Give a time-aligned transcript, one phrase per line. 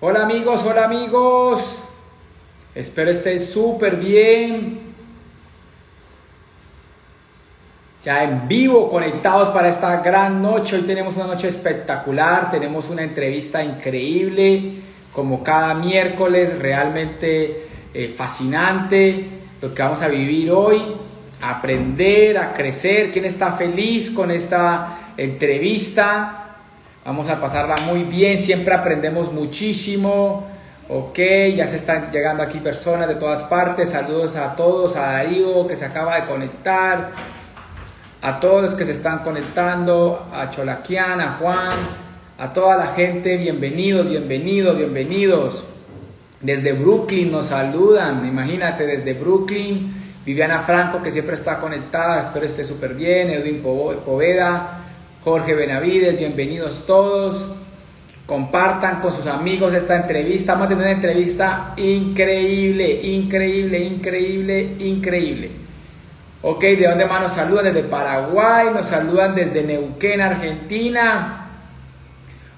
[0.00, 1.74] Hola amigos, hola amigos.
[2.72, 4.78] Espero estén súper bien.
[8.04, 10.76] Ya en vivo, conectados para esta gran noche.
[10.76, 12.48] Hoy tenemos una noche espectacular.
[12.48, 14.74] Tenemos una entrevista increíble,
[15.12, 19.24] como cada miércoles, realmente eh, fascinante.
[19.60, 20.80] Lo que vamos a vivir hoy,
[21.42, 23.10] aprender, a crecer.
[23.10, 26.37] ¿Quién está feliz con esta entrevista?
[27.08, 30.46] Vamos a pasarla muy bien, siempre aprendemos muchísimo.
[30.90, 31.18] Ok,
[31.56, 33.88] ya se están llegando aquí personas de todas partes.
[33.88, 37.12] Saludos a todos, a Darío que se acaba de conectar,
[38.20, 41.78] a todos los que se están conectando, a Cholaquian, a Juan,
[42.36, 43.38] a toda la gente.
[43.38, 45.64] Bienvenidos, bienvenidos, bienvenidos.
[46.42, 49.94] Desde Brooklyn nos saludan, imagínate, desde Brooklyn.
[50.26, 53.30] Viviana Franco que siempre está conectada, espero esté súper bien.
[53.30, 54.87] Edwin Poveda.
[55.28, 57.50] Jorge Benavides, bienvenidos todos.
[58.24, 60.54] Compartan con sus amigos esta entrevista.
[60.54, 65.50] Vamos a tener una entrevista increíble, increíble, increíble, increíble.
[66.40, 67.66] Ok, ¿de dónde más nos saludan?
[67.66, 71.50] Desde Paraguay, nos saludan desde Neuquén, Argentina.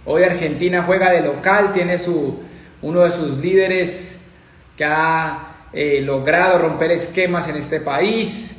[0.05, 2.39] Hoy Argentina juega de local, tiene su,
[2.83, 4.21] uno de sus líderes
[4.77, 8.55] que ha eh, logrado romper esquemas en este país.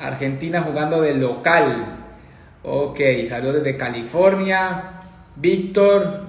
[0.00, 2.05] Argentina jugando de local.
[2.68, 5.02] Ok, saludos desde California.
[5.36, 6.22] Víctor,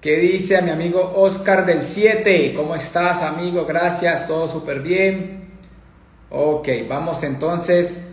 [0.00, 2.54] ¿qué dice a mi amigo Oscar del 7?
[2.56, 3.64] ¿Cómo estás, amigo?
[3.64, 5.52] Gracias, todo súper bien.
[6.28, 8.04] Ok, vamos entonces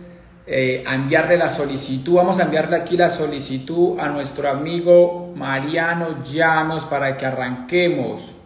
[0.46, 2.14] eh, a enviarle la solicitud.
[2.14, 8.36] Vamos a enviarle aquí la solicitud a nuestro amigo Mariano Llanos para que arranquemos.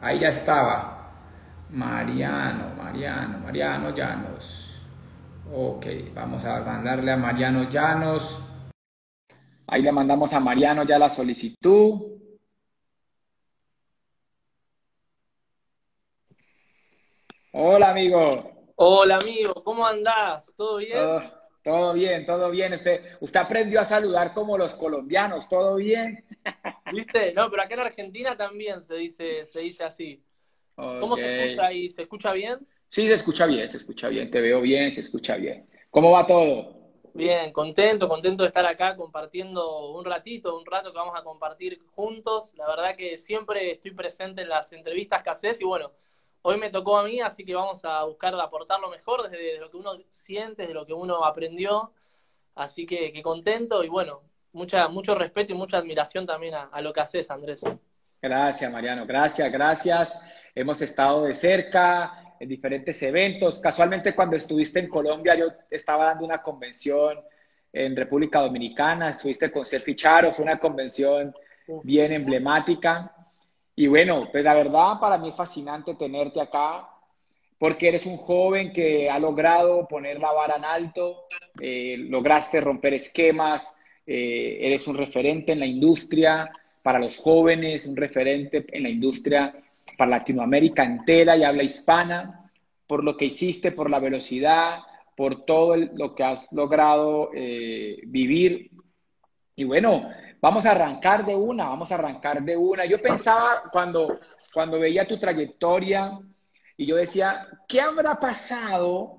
[0.00, 1.12] Ahí ya estaba.
[1.70, 4.61] Mariano, Mariano, Mariano Llanos.
[5.54, 8.38] Ok, vamos a mandarle a Mariano Llanos.
[9.66, 12.00] Ahí le mandamos a Mariano ya la solicitud.
[17.52, 18.72] Hola, amigo.
[18.76, 19.62] Hola, amigo.
[19.62, 20.54] ¿Cómo andás?
[20.56, 20.98] ¿Todo bien?
[21.62, 22.72] todo bien, todo bien.
[22.72, 25.50] Usted, usted aprendió a saludar como los colombianos.
[25.50, 26.24] ¿Todo bien?
[26.94, 27.34] ¿Viste?
[27.34, 30.24] No, pero acá en Argentina también se dice, se dice así.
[30.74, 31.90] ¿Cómo se escucha ahí?
[31.90, 32.66] ¿Se escucha bien?
[32.92, 35.66] Sí, se escucha bien, se escucha bien, te veo bien, se escucha bien.
[35.88, 36.74] ¿Cómo va todo?
[37.14, 41.80] Bien, contento, contento de estar acá compartiendo un ratito, un rato que vamos a compartir
[41.94, 42.52] juntos.
[42.54, 45.90] La verdad que siempre estoy presente en las entrevistas que haces y bueno,
[46.42, 49.70] hoy me tocó a mí, así que vamos a buscar aportar lo mejor desde lo
[49.70, 51.94] que uno siente, desde lo que uno aprendió.
[52.54, 54.20] Así que, contento y bueno,
[54.52, 57.64] mucha, mucho respeto y mucha admiración también a, a lo que haces, Andrés.
[58.20, 60.14] Gracias, Mariano, gracias, gracias.
[60.54, 63.60] Hemos estado de cerca, en diferentes eventos.
[63.60, 67.20] Casualmente cuando estuviste en Colombia, yo estaba dando una convención
[67.72, 71.32] en República Dominicana, estuviste con Selfie Charo, fue una convención
[71.84, 73.14] bien emblemática.
[73.76, 76.88] Y bueno, pues la verdad para mí es fascinante tenerte acá,
[77.58, 81.26] porque eres un joven que ha logrado poner la vara en alto,
[81.60, 83.72] eh, lograste romper esquemas,
[84.04, 86.50] eh, eres un referente en la industria
[86.82, 89.61] para los jóvenes, un referente en la industria
[89.96, 92.50] para Latinoamérica entera y habla hispana,
[92.86, 94.80] por lo que hiciste, por la velocidad,
[95.16, 98.70] por todo lo que has logrado eh, vivir.
[99.54, 100.08] Y bueno,
[100.40, 102.84] vamos a arrancar de una, vamos a arrancar de una.
[102.84, 104.18] Yo pensaba cuando,
[104.52, 106.18] cuando veía tu trayectoria
[106.76, 109.18] y yo decía, ¿qué habrá pasado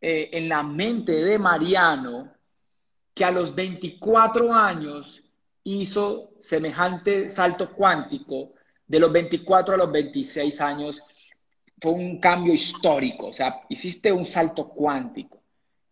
[0.00, 2.32] eh, en la mente de Mariano
[3.14, 5.22] que a los 24 años
[5.64, 8.54] hizo semejante salto cuántico
[8.92, 11.02] de los 24 a los 26 años
[11.80, 15.40] fue un cambio histórico, o sea, hiciste un salto cuántico.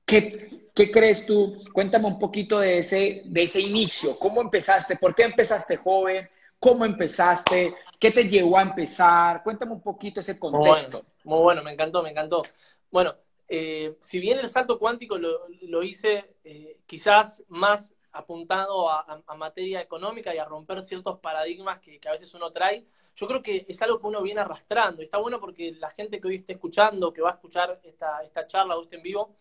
[0.05, 1.65] ¿Qué, qué crees tú?
[1.72, 4.97] Cuéntame un poquito de ese, de ese inicio, ¿cómo empezaste?
[4.97, 6.28] ¿Por qué empezaste joven?
[6.59, 7.75] ¿Cómo empezaste?
[7.99, 9.43] ¿Qué te llevó a empezar?
[9.43, 11.03] Cuéntame un poquito ese contexto.
[11.25, 12.43] Muy bueno, me encantó, me encantó.
[12.91, 13.15] Bueno,
[13.49, 19.81] eh, si bien el salto cuántico lo, lo hice eh, quizás más apuntado a, materia
[19.81, 22.84] económica y a romper ciertos paradigmas que, a veces uno trae,
[23.15, 25.03] yo creo que es algo que uno viene arrastrando.
[25.03, 28.47] Está bueno porque la gente que hoy esté escuchando, que va a escuchar esta, esta
[28.47, 29.36] charla o este en vivo,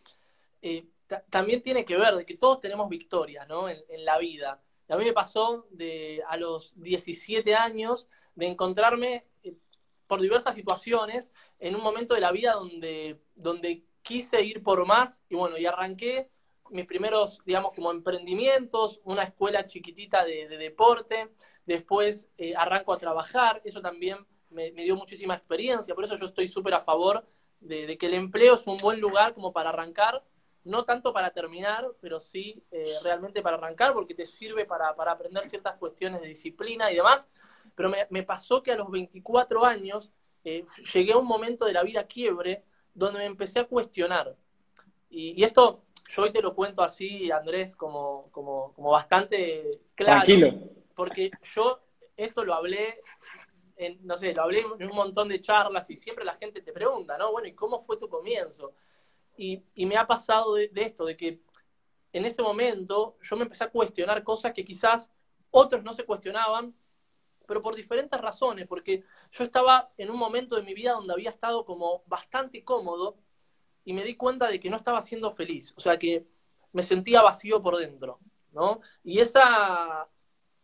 [0.62, 0.86] eh,
[1.30, 3.70] también tiene que ver de que todos tenemos victorias ¿no?
[3.70, 4.62] en, la vida.
[4.90, 9.56] a mí me pasó de, a los 17 años de encontrarme eh,
[10.06, 15.20] por diversas situaciones en un momento de la vida donde, donde quise ir por más
[15.30, 16.30] y bueno, y arranqué
[16.72, 21.30] mis primeros, digamos, como emprendimientos, una escuela chiquitita de, deporte,
[21.66, 24.18] después eh, arranco a trabajar, eso también
[24.50, 27.26] me, dio muchísima experiencia, por eso yo estoy súper a favor
[27.60, 30.24] de, que el empleo es un buen lugar como para arrancar,
[30.64, 35.48] no tanto para terminar, pero sí eh, realmente para arrancar, porque te sirve para, aprender
[35.50, 37.30] ciertas cuestiones de disciplina y demás.
[37.76, 40.12] pero me, pasó que a los 24 años
[40.44, 42.64] eh, llegué a un momento de la vida quiebre
[42.94, 44.36] donde me empecé a cuestionar.
[45.10, 50.24] Y, esto yo hoy te lo cuento así, Andrés, como, como, como bastante claro.
[50.24, 50.79] Tranquilo.
[51.00, 51.80] Porque yo
[52.18, 53.02] esto lo hablé
[54.02, 57.18] no sé, lo hablé en un montón de charlas y siempre la gente te pregunta,
[57.18, 57.32] ¿no?
[57.32, 58.74] Bueno, ¿y cómo fue tu comienzo?
[59.38, 61.42] Y, me ha pasado de, esto, de que
[62.12, 65.10] en ese momento yo me empecé a cuestionar cosas que quizás
[65.50, 66.76] otros no se cuestionaban,
[67.48, 71.30] pero por diferentes razones, porque yo estaba en un momento de mi vida donde había
[71.30, 73.18] estado como bastante cómodo
[73.86, 76.28] y me di cuenta de que no estaba siendo feliz, o sea que
[76.74, 78.20] me sentía vacío por dentro,
[78.52, 78.82] ¿no?
[79.06, 80.10] Y esa,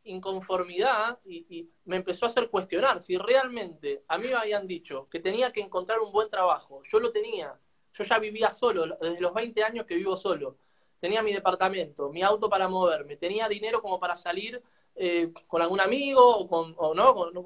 [0.05, 5.19] inconformidad y, me empezó a hacer cuestionar si realmente a mí me habían dicho que
[5.19, 6.81] tenía que encontrar un buen trabajo.
[6.89, 7.59] Yo lo tenía.
[7.93, 10.57] Yo ya vivía solo, desde los 20 años que vivo solo.
[10.99, 14.61] Tenía mi departamento, mi auto para moverme, tenía dinero como para salir
[14.95, 17.37] eh, con algún amigo o con, no, con,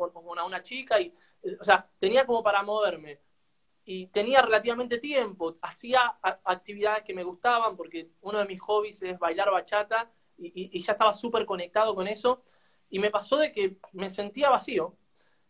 [0.45, 0.99] una chica.
[0.99, 1.13] Y,
[1.59, 3.19] o sea, tenía como para moverme.
[3.85, 9.17] Y tenía relativamente tiempo, hacía actividades que me gustaban, porque uno de mis hobbies es
[9.17, 12.43] bailar bachata, y, ya estaba súper conectado con eso.
[12.89, 14.95] Y me pasó de que me sentía vacío.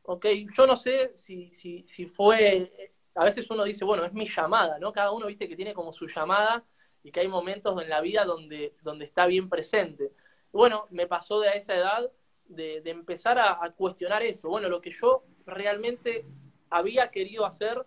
[0.04, 0.26] ¿ok?
[0.56, 4.80] Yo no sé si, si, si fue, a veces uno dice, bueno, es mi llamada,
[4.80, 4.92] ¿no?
[4.92, 6.66] Cada uno, viste, que tiene como su llamada
[7.04, 10.12] y que hay momentos en la vida donde, donde está bien presente.
[10.52, 12.12] Bueno, me pasó de a esa edad
[12.46, 14.50] de, empezar a, a, cuestionar eso.
[14.50, 16.26] Bueno, lo que yo realmente
[16.70, 17.86] había querido hacer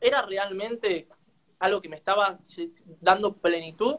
[0.00, 1.08] era realmente
[1.58, 2.38] algo que me estaba
[3.00, 3.96] dando plenitud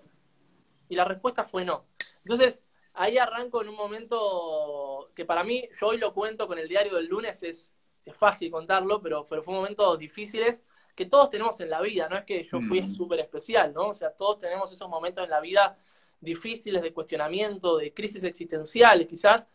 [0.88, 1.88] y la respuesta fue no.
[2.25, 2.62] Entonces,
[2.94, 6.95] ahí arranco en un momento que para mí, yo hoy lo cuento con el diario
[6.95, 7.75] del lunes, es,
[8.13, 12.25] fácil contarlo, pero, pero fue momentos difíciles que todos tenemos en la vida, no es
[12.25, 12.89] que yo fui mm.
[12.89, 13.89] súper especial, ¿no?
[13.89, 15.77] O sea, todos tenemos esos momentos en la vida
[16.19, 19.48] difíciles de cuestionamiento, de crisis existenciales quizás,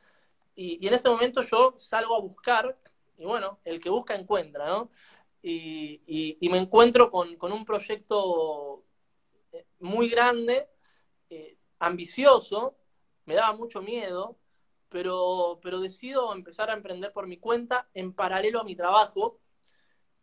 [0.55, 2.79] y, en ese momento yo salgo a buscar,
[3.19, 4.91] y bueno, el que busca encuentra, ¿no?
[5.43, 8.85] Y, me encuentro con, con, un proyecto
[9.53, 10.69] eh, muy grande
[11.29, 12.77] eh, ambicioso,
[13.25, 14.39] me daba mucho miedo,
[14.89, 19.41] pero, pero decido empezar a emprender por mi cuenta en paralelo a mi trabajo.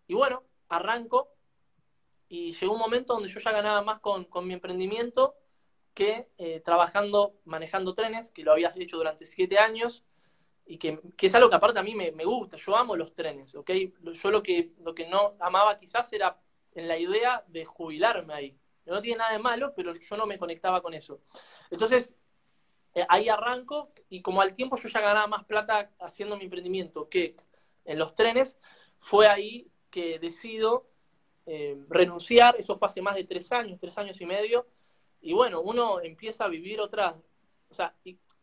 [0.07, 1.29] Y bueno, arranco
[2.29, 5.35] y llegó un momento donde yo ya ganaba más con, mi emprendimiento
[5.93, 10.05] que eh, trabajando, manejando trenes, que lo había hecho durante siete años
[10.65, 13.53] y que, es algo que aparte a mí me, me, gusta, yo amo los trenes,
[13.55, 13.71] ¿ok?
[14.13, 16.39] Yo lo que, lo que no amaba quizás era
[16.73, 18.60] en la idea de jubilarme ahí.
[18.93, 21.21] No tiene nada de malo, pero yo no me conectaba con eso.
[21.69, 22.15] Entonces,
[22.93, 27.07] eh, ahí arranco y como al tiempo yo ya ganaba más plata haciendo mi emprendimiento
[27.09, 27.35] que
[27.85, 28.59] en los trenes,
[28.99, 30.87] fue ahí que decido
[31.45, 32.55] eh, renunciar.
[32.57, 34.67] Eso fue hace más de tres años, tres años y medio.
[35.21, 37.15] Y bueno, uno empieza a vivir otras,
[37.69, 37.95] o sea,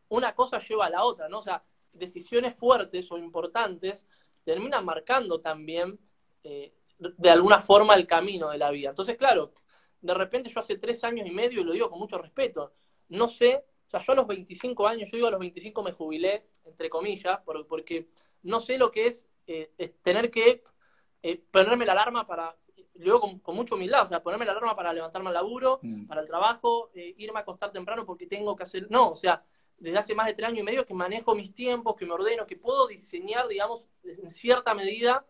[0.09, 1.39] una cosa lleva a la otra, ¿no?
[1.39, 1.63] O sea,
[1.93, 4.07] decisiones fuertes o importantes
[4.45, 5.99] terminan marcando también
[6.45, 8.91] eh, de alguna forma el camino de la vida.
[8.91, 9.53] Entonces, claro,
[10.01, 12.73] de repente yo hace tres años y medio, y lo digo con mucho respeto,
[13.09, 15.93] no sé, o sea, yo a los 25 años, yo digo a los 25 me
[15.93, 18.09] jubilé, entre comillas, porque
[18.43, 20.63] no sé lo que es, eh, tener que
[21.23, 22.55] eh, ponerme la alarma para,
[22.97, 26.07] lo digo con, mucho humildad, o sea, ponerme la alarma para levantarme al laburo, mm.
[26.07, 29.43] para el trabajo, eh, irme a acostar temprano porque tengo que hacer, no, o sea,
[29.79, 32.47] desde hace más de tres años y medio que manejo mis tiempos, que me ordeno,
[32.47, 35.25] que puedo diseñar, digamos, en cierta medida,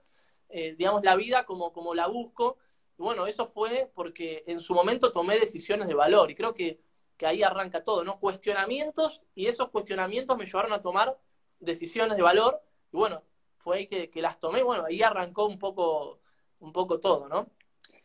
[0.49, 2.57] digamos, la vida como, como la busco,
[2.99, 6.81] bueno, eso fue porque en su momento tomé decisiones de valor y creo que,
[7.25, 8.21] ahí arranca todo, ¿no?
[8.21, 11.19] Cuestionamientos y esos cuestionamientos me llevaron a tomar
[11.59, 12.61] decisiones de valor
[12.93, 13.23] y bueno,
[13.59, 16.21] fue ahí que, las tomé, bueno, ahí arrancó un poco,
[16.61, 17.49] un poco todo, ¿no?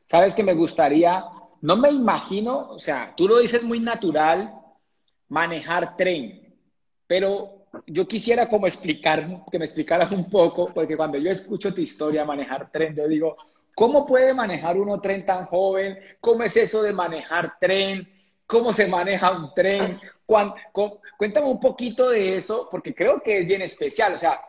[0.06, 1.24] Sabes que me gustaría,
[1.62, 4.52] no me imagino, o sea, tú lo dices muy natural,
[5.30, 6.56] manejar tren,
[7.06, 11.82] pero yo quisiera como explicar, que me explicaras un poco, porque cuando yo escucho tu
[11.82, 13.38] historia, manejar tren, yo digo,
[13.76, 16.00] ¿Cómo puede manejar uno tren tan joven?
[16.20, 18.10] ¿Cómo es eso de manejar tren?
[18.46, 20.00] ¿Cómo se maneja un tren?
[20.26, 24.14] Cuéntame un poquito de eso, porque creo que es bien especial.
[24.14, 24.42] O sea,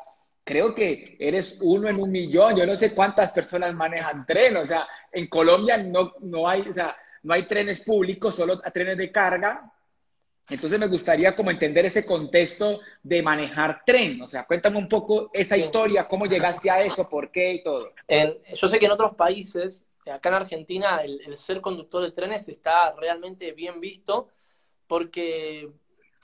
[0.45, 2.57] creo que eres uno en un millón.
[2.57, 4.57] Yo no sé cuántas personas manejan tren.
[4.59, 8.99] O sea, en Colombia no, no, hay, o sea, no hay trenes públicos, solo trenes
[8.99, 9.73] de carga.
[10.49, 14.21] Entonces me gustaría como entender ese contexto de manejar tren.
[14.21, 17.93] O sea, cuéntame un poco esa historia, cómo llegaste a eso, por qué y todo.
[18.53, 22.93] yo sé que en otros países, acá en Argentina, el, ser conductor de trenes está
[22.93, 24.29] realmente bien visto
[24.87, 25.71] porque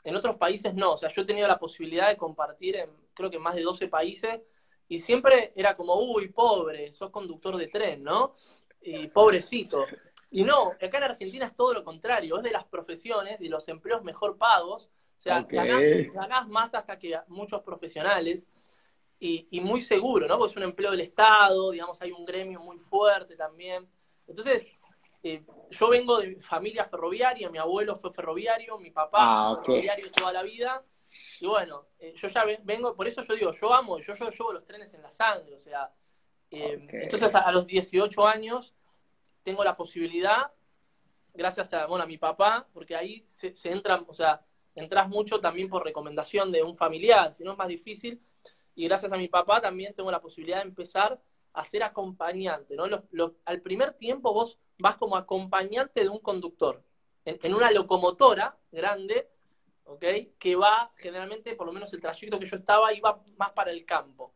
[0.04, 0.92] en otros países no.
[0.92, 3.88] O sea, yo he tenido la posibilidad de compartir en creo que más de 12
[3.88, 4.40] países
[4.88, 8.34] y siempre era como, uy, pobre, sos conductor de tren, ¿no?
[8.82, 9.84] Y pobrecito.
[10.30, 13.66] Y no, acá en Argentina es todo lo contrario, es de las profesiones, de los
[13.68, 18.48] empleos mejor pagos, o sea, ganás, más hasta que muchos profesionales.
[19.18, 20.38] y, muy seguro, ¿no?
[20.38, 23.86] Porque es un empleo del Estado, digamos, hay un gremio muy fuerte también.
[24.26, 24.70] Entonces,
[25.22, 30.10] eh, yo vengo de familia ferroviaria, mi abuelo fue ferroviario, mi papá ah, fue ferroviario
[30.10, 30.82] toda la vida.
[31.40, 34.52] Y bueno, eh, yo ya vengo, por eso yo digo, yo amo, yo, yo llevo
[34.52, 35.92] los trenes en la sangre, o sea,
[36.50, 38.74] eh, entonces a, los 18 años
[39.42, 40.52] tengo la posibilidad,
[41.34, 44.44] gracias a, bueno, a mi papá, porque ahí se, entran, o sea,
[44.74, 48.20] entras mucho también por recomendación de un familiar, si no es más difícil,
[48.74, 51.20] y gracias a mi papá también tengo la posibilidad de empezar
[51.52, 52.84] a ser acompañante, ¿no?
[53.44, 56.82] al primer tiempo vos vas como acompañante de un conductor,
[57.24, 59.28] en, una locomotora grande,
[59.84, 60.04] ¿ok?
[60.38, 63.84] Que va generalmente, por lo menos el trayecto que yo estaba, iba más para el
[63.84, 64.32] campo.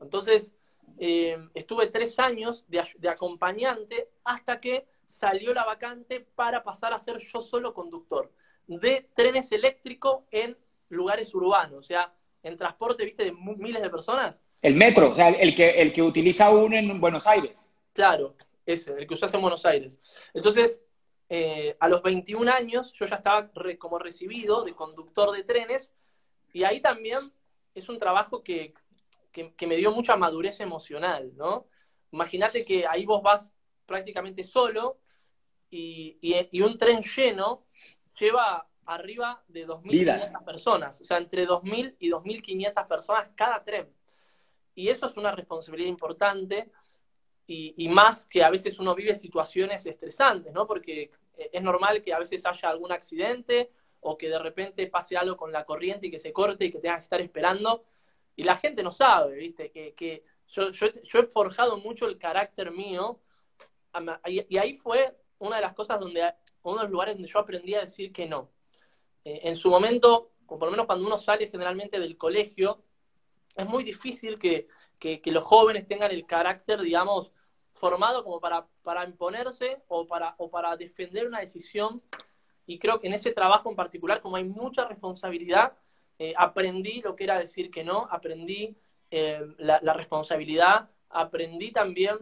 [0.00, 0.56] Entonces,
[0.98, 6.98] eh, estuve tres años de, de acompañante hasta que salió la vacante para pasar a
[6.98, 8.32] ser yo solo conductor
[8.66, 10.56] de trenes eléctricos en
[10.88, 12.12] lugares urbanos, o sea,
[12.42, 14.40] en transporte, viste, de miles de personas.
[14.62, 17.70] El metro, o sea, el que, el que utiliza uno en Buenos Aires.
[17.92, 20.00] Claro, ese, el que usas en Buenos Aires.
[20.32, 20.82] Entonces,
[21.28, 25.94] eh, a los 21 años yo ya estaba como recibido de conductor de trenes
[26.52, 27.32] y ahí también
[27.74, 28.74] es un trabajo que,
[29.66, 31.66] me dio mucha madurez emocional, ¿no?
[32.12, 33.54] Imagínate que ahí vos vas
[33.86, 34.98] prácticamente solo
[35.70, 37.66] y, y un tren lleno
[38.18, 43.92] lleva arriba de 2.500 personas, o sea, entre 2.000 y 2.500 personas cada tren.
[44.74, 46.70] Y eso es una responsabilidad importante
[47.46, 50.66] y, más que a veces uno vive situaciones estresantes, ¿no?
[50.66, 55.36] Porque es normal que a veces haya algún accidente o que de repente pase algo
[55.36, 57.84] con la corriente y que se corte y que tengas que estar esperando.
[58.36, 59.70] Y la gente no sabe, ¿viste?
[59.70, 63.20] Que, yo, he forjado mucho el carácter mío
[64.26, 67.74] y ahí fue una de las cosas donde, uno de los lugares donde yo aprendí
[67.74, 68.50] a decir que no
[69.24, 72.82] eh, en su momento, por lo menos cuando uno sale generalmente del colegio,
[73.56, 74.68] es muy difícil que,
[75.26, 77.32] los jóvenes tengan el carácter, digamos,
[77.72, 82.02] formado como para, para imponerse o para, o para defender una decisión.
[82.66, 85.76] Y creo que en ese trabajo en particular, como hay mucha responsabilidad,
[86.18, 88.76] eh, aprendí lo que era decir que no, aprendí
[89.10, 92.18] eh, la, responsabilidad, aprendí también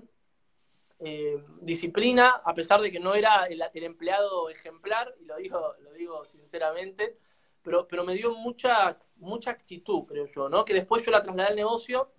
[0.99, 5.93] eh, disciplina, a pesar de que no era el, empleado ejemplar, y lo digo, lo
[5.93, 7.19] digo sinceramente,
[7.63, 10.65] pero, pero me dio mucha, mucha actitud, creo yo, ¿no?
[10.65, 12.11] Que después yo la trasladé al negocio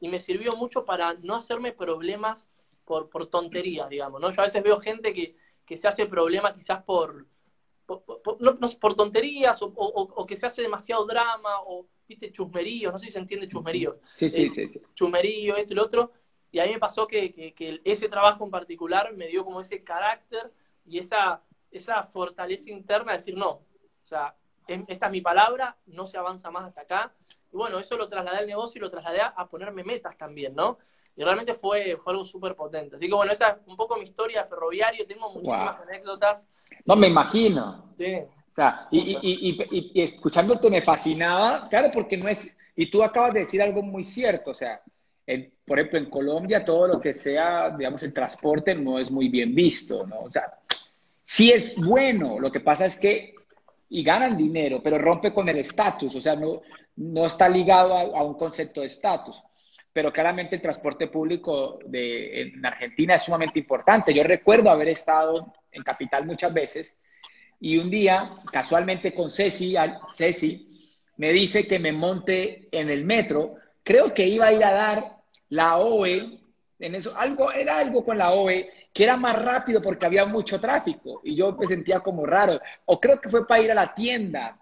[0.00, 2.50] y me sirvió mucho para no hacerme problemas
[2.84, 4.30] por, por tonterías, digamos, ¿no?
[4.30, 5.36] Yo a veces veo gente que,
[5.76, 7.26] se hace problemas quizás por,
[7.86, 13.06] por, no, por tonterías o, que se hace demasiado drama o, viste, chusmeríos, no sé
[13.06, 14.00] si se entiende chusmeríos.
[14.14, 14.82] Sí, sí, sí, sí.
[14.94, 16.12] Chusmerío, esto y lo otro.
[16.50, 20.52] Y a mí me pasó que, ese trabajo en particular me dio como ese carácter
[20.86, 24.36] y esa, esa fortaleza interna de decir, no, o sea,
[24.66, 27.14] esta es mi palabra, no se avanza más hasta acá.
[27.52, 30.78] Y bueno, eso lo trasladé al negocio y lo trasladé a ponerme metas también, ¿no?
[31.16, 32.96] Y realmente fue, fue algo súper potente.
[32.96, 35.06] Así que bueno, esa es un poco mi historia de ferroviario.
[35.06, 36.48] Tengo muchísimas anécdotas.
[36.84, 37.94] No, me imagino.
[37.96, 38.16] Sí.
[38.16, 43.02] O sea, y, y, y, y, escuchándote me fascinaba, claro, porque no es, y tú
[43.02, 44.80] acabas de decir algo muy cierto, o sea,
[45.66, 49.54] por ejemplo, en Colombia todo lo que sea, digamos, el transporte no es muy bien
[49.54, 50.20] visto, ¿no?
[50.20, 50.58] O sea,
[51.22, 53.34] sí es bueno, lo que pasa es que,
[53.88, 56.60] y ganan dinero, pero rompe con el estatus, o sea, no,
[56.96, 59.42] no está ligado a, un concepto de estatus.
[59.94, 64.12] Pero claramente el transporte público de, en Argentina es sumamente importante.
[64.12, 66.96] Yo recuerdo haber estado en Capital muchas veces
[67.60, 69.74] y un día, casualmente con Ceci,
[70.14, 70.68] Ceci
[71.16, 75.16] me dice que me monte en el metro creo que iba a ir a dar
[75.50, 76.40] la OE,
[76.80, 80.60] en eso, algo, era algo con la OE que era más rápido porque había mucho
[80.60, 82.60] tráfico y yo me sentía como raro.
[82.86, 84.58] O creo que fue para ir a la tienda,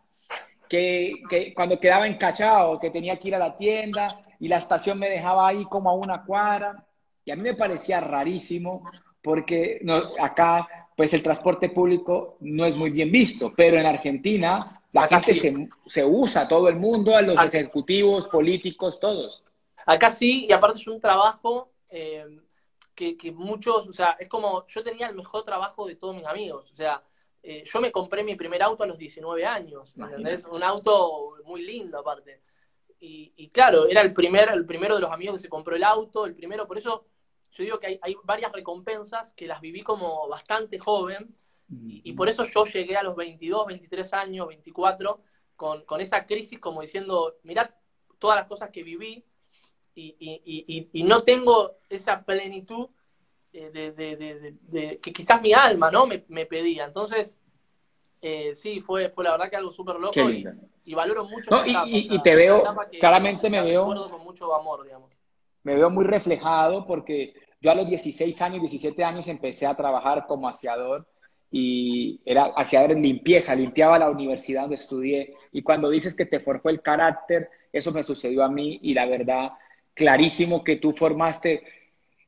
[0.68, 4.98] que, que cuando quedaba encachado, que tenía que ir a la tienda y la estación
[4.98, 6.84] me dejaba ahí como a una cuadra.
[7.24, 8.82] Y a mí me parecía rarísimo
[9.22, 14.82] porque no, acá pues el transporte público no es muy bien visto, pero en Argentina
[14.90, 19.44] la gente se, se, usa, todo el mundo, a los ejecutivos, políticos, todos.
[19.86, 22.26] Acá sí, y aparte es un trabajo eh,
[22.96, 26.26] que, que, muchos, o sea, es como, yo tenía el mejor trabajo de todos mis
[26.26, 27.00] amigos, o sea,
[27.44, 30.44] eh, yo me compré mi primer auto a los 19 años, ¿entendés?
[30.46, 32.40] Un auto muy lindo aparte.
[33.04, 35.82] Y, y, claro, era el, primer, el primero de los amigos que se compró el
[35.82, 37.06] auto, el primero, por eso
[37.50, 41.36] yo digo que hay, varias recompensas que las viví como bastante joven,
[41.68, 45.22] y, por eso yo llegué a los 22, 23 años, 24,
[45.56, 47.70] con, con esa crisis como diciendo, mirad
[48.18, 49.24] todas las cosas que viví
[49.94, 52.90] y, y no tengo esa plenitud
[53.54, 56.06] eh, de, que quizás mi alma ¿no?
[56.06, 56.86] me, me pedía.
[56.86, 57.38] Entonces,
[58.24, 60.46] Eh, sí, fue, fue la verdad que algo súper loco y,
[60.84, 61.50] y, valoro mucho.
[61.50, 62.62] No, y, y, te veo,
[63.00, 63.84] claramente me veo.
[63.84, 65.10] Con mucho amor, digamos.
[65.64, 70.26] Me veo muy reflejado porque yo a los 16 años, 17 años empecé a trabajar
[70.28, 71.04] como aseador
[71.50, 75.34] y era aseador en limpieza, limpiaba la universidad donde estudié.
[75.50, 79.06] Y cuando dices que te forjó el carácter, eso me sucedió a mí y la
[79.06, 79.50] verdad,
[79.94, 81.64] clarísimo que tú formaste.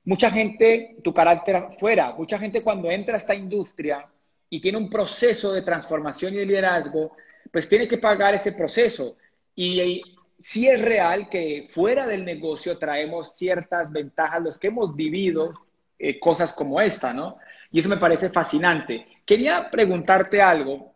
[0.04, 4.08] Mucha gente, tu carácter fuera, mucha gente cuando entra a esta industria
[4.54, 7.16] y tiene un proceso de transformación y de liderazgo,
[7.50, 9.16] pues tiene que pagar ese proceso.
[9.52, 10.00] Y
[10.38, 15.52] sí es real que fuera del negocio traemos ciertas ventajas, los que hemos vivido
[15.98, 17.38] eh, cosas como esta, ¿no?
[17.72, 19.04] Y eso me parece fascinante.
[19.26, 20.94] Quería preguntarte algo,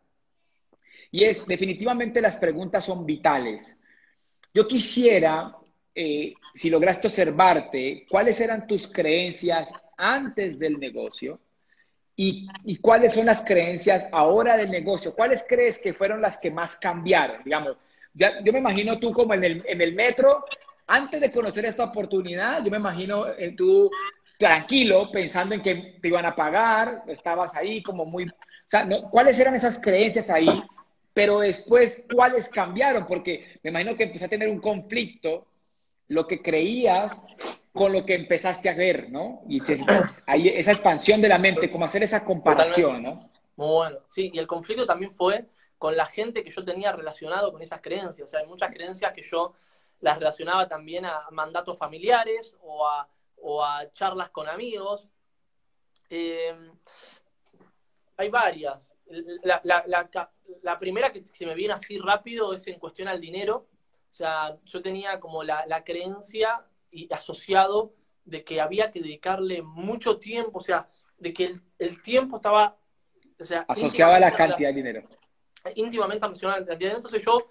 [1.11, 3.67] y es, definitivamente las preguntas son vitales.
[4.55, 5.57] Yo quisiera,
[5.93, 11.41] eh, si lograste observarte, cuáles eran tus creencias antes del negocio
[12.21, 15.15] y, y, cuáles son las creencias ahora del negocio.
[15.15, 17.45] ¿Cuáles crees que fueron las que más cambiaron?
[17.45, 17.77] Digamos,
[18.13, 20.45] yo me imagino tú como en el, en el metro,
[20.89, 23.89] antes de conocer esta oportunidad, yo me imagino eh, tú
[24.37, 28.25] tranquilo, pensando en que te iban a pagar, estabas ahí como muy...
[28.25, 28.35] O
[28.67, 30.49] sea, ¿cuáles eran esas creencias ahí?
[31.15, 33.07] Pero después, ¿cuáles cambiaron?
[33.07, 35.47] Porque me imagino que empecé a tener un conflicto,
[36.09, 37.17] lo que creías
[37.79, 39.43] con lo que empezaste a ver, ¿no?
[39.49, 39.63] Y
[40.27, 43.31] ahí, esa expansión de la mente, como hacer esa comparación, ¿no?
[43.55, 45.47] Muy bueno, sí, y el conflicto también fue
[45.79, 48.29] con la gente que yo tenía relacionado con esas creencias.
[48.29, 49.55] O sea, hay muchas creencias que yo
[50.01, 52.85] las relacionaba también a mandatos familiares o
[53.65, 55.09] a, charlas con amigos.
[56.11, 56.55] Eh,
[58.17, 58.97] hay varias.
[59.45, 59.63] La,
[60.63, 63.69] la, primera que se me viene así rápido es en cuestión al dinero.
[64.11, 70.19] O sea, yo tenía como la, creencia y asociado de que había que dedicarle mucho
[70.19, 72.77] tiempo, o sea, de que el, tiempo estaba...
[73.41, 75.09] O sea, asociado a la cantidad de dinero
[75.75, 76.97] íntimamente relacionada al dinero.
[76.97, 77.49] Entonces yo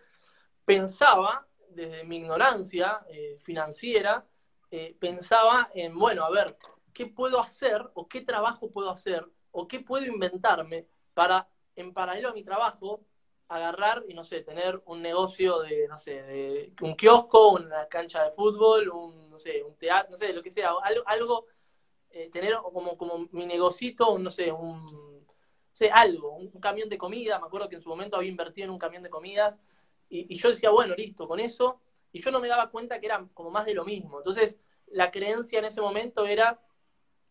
[0.65, 4.25] pensaba, desde mi ignorancia eh, financiera,
[4.71, 6.57] eh, pensaba en, bueno, a ver,
[6.93, 12.29] ¿qué puedo hacer o qué trabajo puedo hacer o qué puedo inventarme para, en paralelo
[12.29, 13.01] a mi trabajo,
[13.49, 18.23] agarrar y, no sé, tener un negocio de, no sé, de un kiosco, una cancha
[18.23, 21.45] de fútbol, un, no sé, un teatro, no sé, lo que sea, algo, algo
[22.09, 25.07] eh, tener como, como mi negocito, no sé, un
[25.77, 28.71] sé, algo, un, camión de comida, me acuerdo que en su momento había invertido en
[28.71, 29.59] un camión de comidas,
[30.09, 31.79] y, yo decía, bueno, listo, con eso,
[32.11, 34.17] y yo no me daba cuenta que era como más de lo mismo.
[34.17, 34.57] Entonces,
[34.87, 36.59] la creencia en ese momento era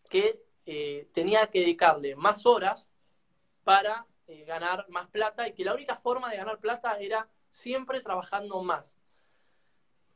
[0.08, 2.92] que eh, tenía que dedicarle más horas
[3.64, 8.00] para eh, ganar más plata y que la única forma de ganar plata era siempre
[8.00, 8.98] trabajando más.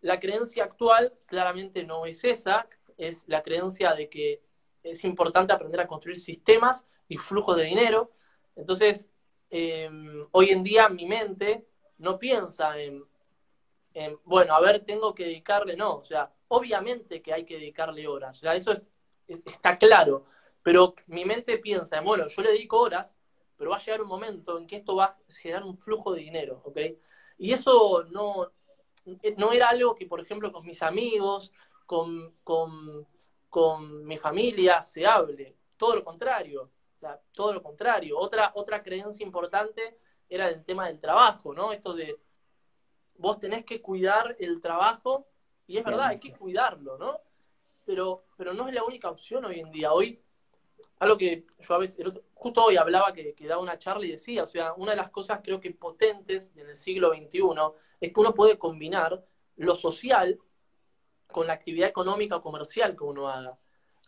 [0.01, 4.42] La creencia actual claramente no es esa, es la creencia de que
[4.83, 8.12] es importante aprender a construir sistemas y flujos de dinero,
[8.57, 9.09] entonces,
[9.51, 11.66] em, hoy en día mi mente
[11.99, 13.05] no piensa en,
[14.25, 18.38] bueno, a ver, tengo que dedicarle, no, o sea, obviamente que hay que dedicarle horas,
[18.38, 18.81] o sea, eso
[19.27, 20.27] está claro,
[20.62, 23.16] pero mi mente piensa en, bueno, yo le dedico horas,
[23.61, 26.23] pero va a llegar un momento en que esto va a generar un flujo de
[26.23, 26.79] dinero, ¿ok?
[27.37, 28.51] Y eso no,
[29.37, 31.53] no era algo que, por ejemplo, con mis amigos,
[31.85, 33.07] con, con,
[33.51, 36.70] con mi familia se hable, todo lo contrario
[37.01, 38.18] o sea, todo lo contrario.
[38.18, 39.96] Otra, otra creencia importante
[40.29, 41.73] era el tema del trabajo, ¿no?
[41.73, 42.20] Esto de
[43.16, 45.27] vos tenés que cuidar el trabajo,
[45.66, 47.18] y es verdad, hay que cuidarlo, ¿no?
[47.87, 49.94] Pero, pero no es la única opción hoy en día.
[49.94, 50.20] Hoy,
[51.00, 54.44] algo que yo a veces, justo hoy hablaba que, que daba una charla y decía,
[54.44, 57.40] o sea, una de las cosas creo que potentes en el siglo XXI
[58.00, 59.24] es que uno puede combinar
[59.56, 60.38] lo social
[61.26, 63.58] con la actividad económica o comercial que uno haga.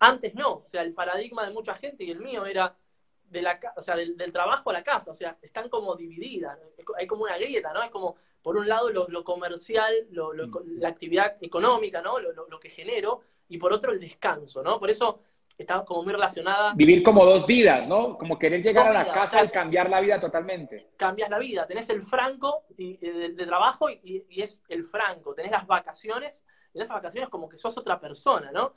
[0.00, 2.76] Antes no, o sea, el paradigma de mucha gente y el mío era
[3.22, 6.58] de la, o sea, del, trabajo a la casa, o sea, están como divididas,
[6.98, 7.82] hay como una grieta, ¿no?
[7.82, 10.78] Es como, por un lado, lo, comercial, lo, mm.
[10.78, 12.18] la actividad económica, ¿no?
[12.18, 14.78] Lo, que genero, y por otro, el descanso, ¿no?
[14.78, 15.20] Por eso
[15.58, 16.72] está como muy relacionada.
[16.74, 18.16] Vivir como dos vidas, ¿no?
[18.18, 20.90] Como querer llegar a la casa y cambiar la vida totalmente.
[20.96, 26.44] Cambias la vida, tenés el franco de, trabajo y, es el franco, tenés las vacaciones,
[26.74, 28.74] en esas vacaciones como que sos otra persona, ¿no?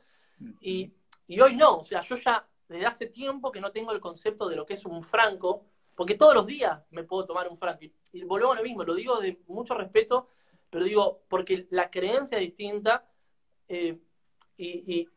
[0.61, 0.93] Y,
[1.27, 4.47] y hoy no, o sea, yo ya desde hace tiempo que no tengo el concepto
[4.47, 7.85] de lo que es un franco, porque todos los días me puedo tomar un franco.
[8.11, 10.29] Y, volvemos a lo mismo, lo digo de mucho respeto,
[10.69, 13.07] pero digo, porque la creencia es distinta
[13.67, 13.97] eh,
[14.57, 15.07] y,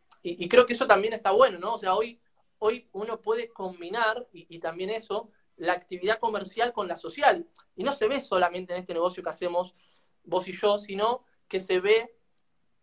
[0.48, 1.74] creo que eso también está bueno, ¿no?
[1.74, 2.20] O sea, hoy,
[2.59, 7.46] hoy uno puede combinar, y, también eso, la actividad comercial con la social.
[7.76, 9.74] Y no se ve solamente en este negocio que hacemos
[10.24, 12.14] vos y yo, sino que se ve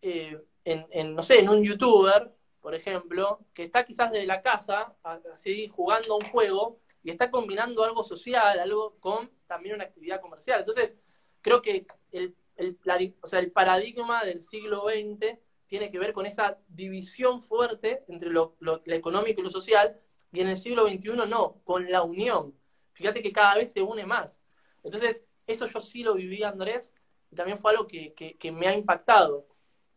[0.02, 4.42] eh, en, en, no sé, en un youtuber por ejemplo, que está quizás desde la
[4.42, 4.92] casa,
[5.32, 10.58] así jugando un juego, y está combinando algo social, algo con también una actividad comercial.
[10.58, 10.96] Entonces,
[11.42, 12.76] creo que el, el,
[13.20, 18.30] o sea, el paradigma del siglo XX tiene que ver con esa división fuerte entre
[18.30, 19.98] lo, lo, económico y lo social,
[20.32, 22.54] y en el siglo XXI no, con la unión.
[22.92, 24.42] Fíjate que cada vez se une más.
[24.82, 26.94] Entonces, eso yo sí lo viví, Andrés,
[27.30, 29.46] y también fue algo que, que, me ha impactado.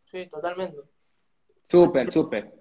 [0.04, 0.78] Sí, totalmente.
[1.64, 2.52] Súper, súper.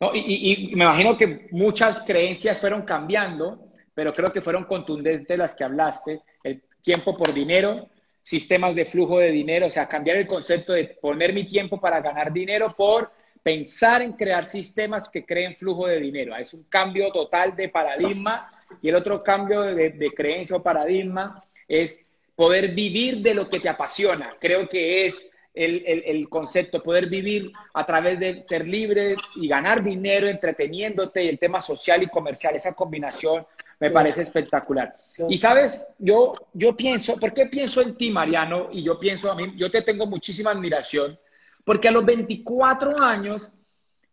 [0.00, 5.38] No, y, y, me imagino que muchas creencias fueron cambiando, pero creo que fueron contundentes
[5.38, 6.22] las que hablaste.
[6.42, 7.88] El tiempo por dinero,
[8.22, 12.00] sistemas de flujo de dinero, o sea, cambiar el concepto de poner mi tiempo para
[12.00, 13.10] ganar dinero por
[13.42, 16.36] pensar en crear sistemas que creen flujo de dinero.
[16.36, 18.46] Es un cambio total de paradigma
[18.82, 22.06] y el otro cambio de, creencia o paradigma es
[22.36, 24.36] poder vivir de lo que te apasiona.
[24.38, 29.48] Creo que es el, el, el, concepto, poder vivir a través de ser libre y
[29.48, 33.46] ganar dinero entreteniéndote y el tema social y comercial, esa combinación
[33.80, 34.94] me parece espectacular.
[35.28, 38.68] Y sabes, yo, yo pienso, ¿por qué pienso en ti, Mariano?
[38.70, 41.18] Y yo pienso a mí, yo te tengo muchísima admiración,
[41.64, 43.50] porque a los 24 años,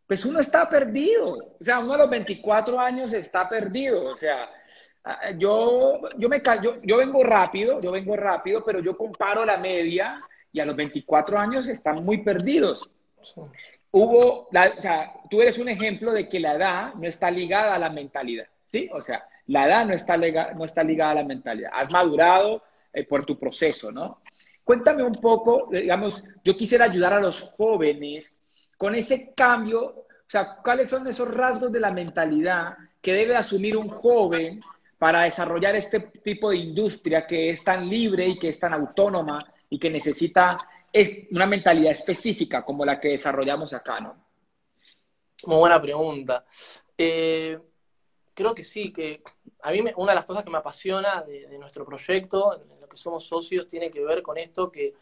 [0.08, 1.56] pues uno está perdido.
[1.60, 4.06] O sea, uno a los 24 años está perdido.
[4.06, 4.49] O sea,
[5.38, 10.17] yo, yo, me, yo, yo vengo rápido, yo vengo rápido, pero yo comparo la media
[10.53, 12.89] y a los 24 años están muy perdidos.
[13.91, 17.80] Hubo, o sea, tú eres un ejemplo de que la edad no está ligada a
[17.80, 18.89] la mentalidad, ¿sí?
[18.93, 21.72] O sea, la edad no está, no está ligada a la mentalidad.
[21.74, 24.22] Has madurado eh, por tu proceso, ¿no?
[24.64, 28.38] Cuéntame un poco, digamos, yo quisiera ayudar a los jóvenes
[28.78, 33.78] con ese cambio, o sea, ¿cuáles son esos rasgos de la mentalidad que debe asumir
[33.78, 34.60] un joven
[34.98, 39.40] para desarrollar este tipo de industria que es tan libre y que es tan autónoma
[39.70, 40.58] y que necesita
[41.32, 44.16] una mentalidad específica como la que desarrollamos acá, ¿no?
[45.46, 46.44] Muy buena pregunta.
[46.98, 47.58] Eh,
[48.34, 49.22] creo que sí, que
[49.67, 52.95] a mí una de las cosas que me apasiona de, nuestro proyecto, en lo que
[52.95, 54.95] somos socios, tiene que ver con esto que,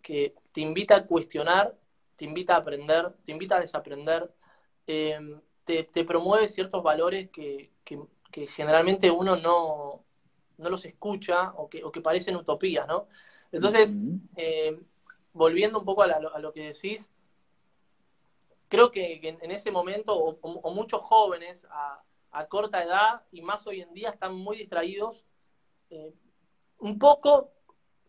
[0.00, 1.76] te invita a cuestionar,
[2.16, 4.32] te invita a aprender, te invita a desaprender,
[4.86, 5.18] eh,
[5.64, 7.72] te, promueve ciertos valores que,
[8.54, 10.04] generalmente uno no,
[10.56, 13.08] los escucha o que, o que parecen utopías, ¿no?
[13.52, 13.98] Entonces,
[14.36, 14.80] eh,
[15.34, 17.10] volviendo un poco a, lo que decís,
[18.68, 22.02] creo que, en, ese momento, o, muchos jóvenes a,
[22.46, 25.24] corta edad y más hoy en día están muy distraídos,
[25.88, 26.12] eh,
[26.78, 27.52] un poco,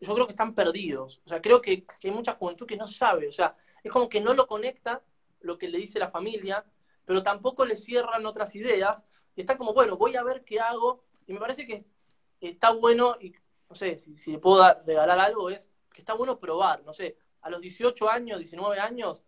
[0.02, 1.22] yo creo que están perdidos.
[1.26, 4.20] O sea, creo que, hay mucha juventud que no sabe, o sea, es como que
[4.20, 5.02] no lo conecta
[5.40, 6.66] lo que le dice la familia,
[7.06, 11.06] pero tampoco le cierran otras ideas, y está como, bueno, voy a ver qué hago,
[11.26, 11.86] y me parece que
[12.42, 13.34] está bueno, y
[13.70, 17.18] no sé, si, si le puedo regalar algo, es que está bueno probar, no sé,
[17.42, 19.24] a los 18 años, 19 años,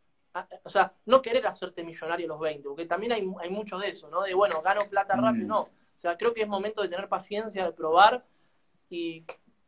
[0.64, 3.90] o sea, no querer hacerte millonario a los 20, porque también hay, hay mucho de
[3.90, 4.22] eso, ¿no?
[4.22, 5.24] De, bueno, gano plata mm.
[5.24, 5.62] rápido, no.
[5.62, 8.26] O sea, creo que es momento de tener paciencia, de probar
[8.90, 9.26] y,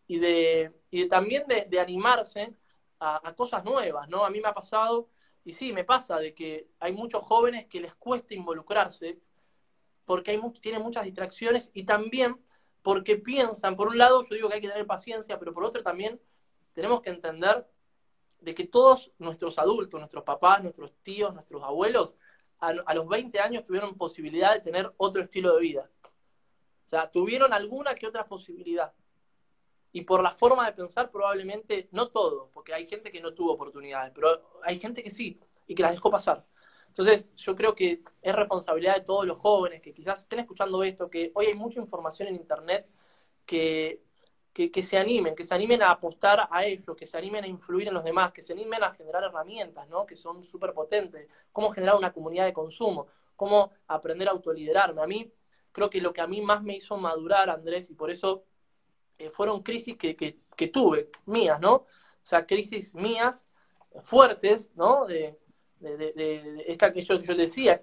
[0.08, 2.54] y, de, y también de, animarse
[3.00, 4.24] a, cosas nuevas, ¿no?
[4.24, 5.10] A mí me ha pasado,
[5.44, 9.20] y sí, me pasa, de que hay muchos jóvenes que les cuesta involucrarse
[10.06, 12.38] porque hay, tienen muchas distracciones y también
[12.82, 15.84] porque piensan, por un lado yo digo que hay que tener paciencia, pero por otro
[15.84, 16.20] también
[16.74, 17.68] tenemos que entender
[18.42, 22.18] de que todos nuestros adultos, nuestros papás, nuestros tíos, nuestros abuelos,
[22.60, 25.90] a, los 20 años tuvieron posibilidad de tener otro estilo de vida.
[26.86, 28.94] O sea, tuvieron alguna que otra posibilidad.
[29.92, 33.54] Y por la forma de pensar, probablemente, no todos, porque hay gente que no tuvo
[33.54, 36.46] oportunidades, pero hay gente que sí, y que las dejó pasar.
[36.88, 41.10] Entonces, yo creo que es responsabilidad de todos los jóvenes que quizás estén escuchando esto,
[41.10, 42.88] que hoy hay mucha información en Internet,
[43.46, 44.04] que,
[44.54, 47.88] que, se animen, que se animen a apostar a ello, que se animen a influir
[47.88, 50.06] en los demás, que se animen a generar herramientas, ¿no?
[50.06, 51.28] Que son súper potentes.
[51.54, 55.02] Cómo generar una comunidad de consumo, cómo aprender a autoliderarme.
[55.02, 55.32] A mí,
[55.72, 58.44] creo que lo que a mí más me hizo madurar, Andrés, y por eso
[59.18, 61.74] eh, fueron crisis que, que, tuve, mías, ¿no?
[61.74, 61.88] O
[62.22, 63.50] sea, crisis mías
[64.04, 65.06] fuertes, ¿no?
[65.06, 65.40] De,
[65.80, 67.82] de, esta que yo, yo decía,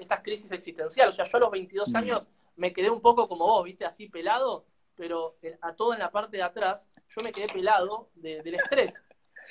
[0.00, 1.14] estas crisis existenciales.
[1.14, 1.96] O sea, yo a los 22 mm.
[1.96, 3.84] años me quedé un poco como vos, ¿viste?
[3.84, 4.64] Así pelado,
[4.96, 9.02] pero a todo en la parte de atrás, yo me quedé pelado del estrés.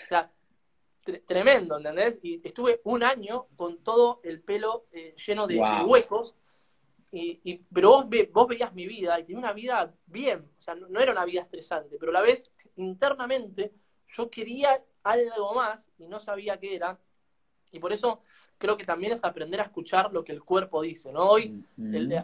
[0.05, 0.31] O sea,
[1.25, 2.19] tremendo, ¿entendés?
[2.21, 6.35] Y estuve un año con todo el pelo eh, lleno de, huecos.
[7.11, 10.89] Y, pero vos, vos veías mi vida y tenía una vida bien, o sea, no,
[10.89, 13.71] no, era una vida estresante, pero a la vez internamente
[14.09, 16.99] yo quería algo más y no sabía qué era.
[17.71, 18.21] Y por eso
[18.57, 21.29] creo que también es aprender a escuchar lo que el cuerpo dice, ¿no?
[21.29, 21.63] Hoy,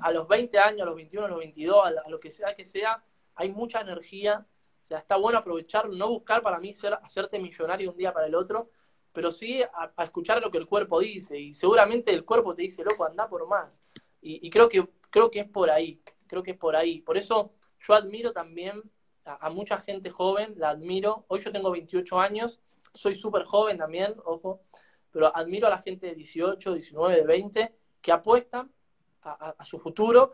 [0.02, 2.66] a los 20 años, a los 21, a los 22, a, lo que sea que
[2.66, 3.04] sea,
[3.36, 4.46] hay mucha energía.
[4.82, 8.28] O sea, está bueno aprovechar, no buscar para mí ser, hacerte millonario un día para
[8.28, 8.72] el otro,
[9.14, 11.38] pero sí a, escuchar lo que el cuerpo dice.
[11.38, 13.82] Y seguramente el cuerpo te dice, loco, anda por más.
[14.22, 17.02] Y, creo que creo que es por ahí, creo que es por ahí.
[17.02, 18.82] Por eso yo admiro también
[19.26, 21.26] a, mucha gente joven, la admiro.
[21.28, 22.60] Hoy yo tengo 28 años,
[22.94, 24.62] soy súper joven también, ojo,
[25.12, 28.72] pero admiro a la gente de 18, 19, de 20 que apuestan
[29.24, 30.32] a, su futuro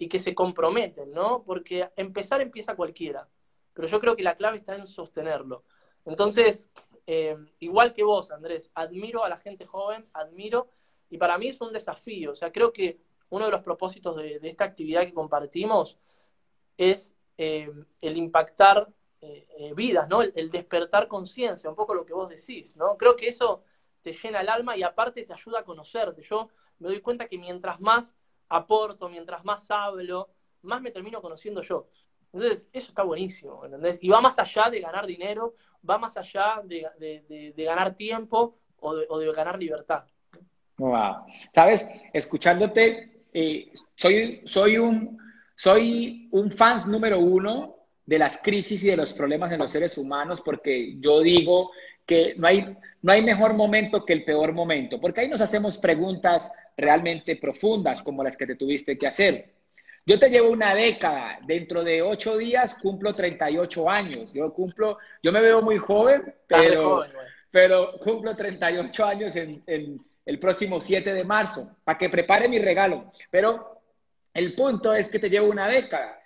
[0.00, 1.44] y que se comprometen, ¿no?
[1.44, 3.28] Porque empezar empieza cualquiera,
[3.74, 5.64] pero yo creo que la clave está en sostenerlo.
[6.06, 6.70] Entonces,
[7.06, 10.70] eh, igual que vos, Andrés, admiro a la gente joven, admiro,
[11.10, 12.30] y para mí es un desafío.
[12.30, 15.98] O sea, creo que uno de los propósitos de, esta actividad que compartimos
[16.78, 18.88] es eh, el impactar
[19.20, 20.22] eh, vidas, ¿no?
[20.22, 22.96] El, despertar conciencia, un poco lo que vos decís, ¿no?
[22.96, 23.64] Creo que eso
[24.00, 26.22] te llena el alma y aparte te ayuda a conocerte.
[26.22, 28.16] Yo me doy cuenta que mientras más
[28.50, 30.28] aporto, mientras más hablo,
[30.62, 31.88] más me termino conociendo yo.
[32.32, 33.98] Entonces, eso está buenísimo, ¿entendés?
[34.02, 35.54] Y va más allá de ganar dinero,
[35.88, 40.04] va más allá de, ganar tiempo o, de, ganar libertad.
[40.76, 41.24] Wow.
[41.52, 45.18] Sabes, escuchándote, eh, soy, soy, un,
[45.56, 49.98] soy un fans número uno de las crisis y de los problemas en los seres
[49.98, 51.70] humanos, porque yo digo
[52.06, 55.78] que no hay, no hay mejor momento que el peor momento, porque ahí nos hacemos
[55.78, 59.50] preguntas realmente profundas como las que te tuviste que hacer.
[60.06, 64.32] Yo te llevo una década, dentro de ocho días cumplo 38 años.
[64.32, 67.04] Yo cumplo, yo me veo muy joven, pero,
[67.50, 69.62] pero cumplo 38 años en,
[70.26, 73.10] el próximo 7 de marzo, para que prepare mi regalo.
[73.30, 73.82] Pero
[74.32, 76.20] el punto es que te llevo una década.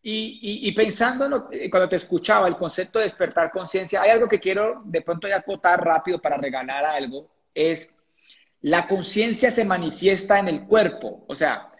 [0.00, 4.82] Y, pensando en cuando te escuchaba el concepto de despertar conciencia, hay algo que quiero
[4.84, 7.90] de pronto ya acotar rápido para regalar algo, es
[8.62, 11.72] la conciencia se manifiesta en el cuerpo, o sea,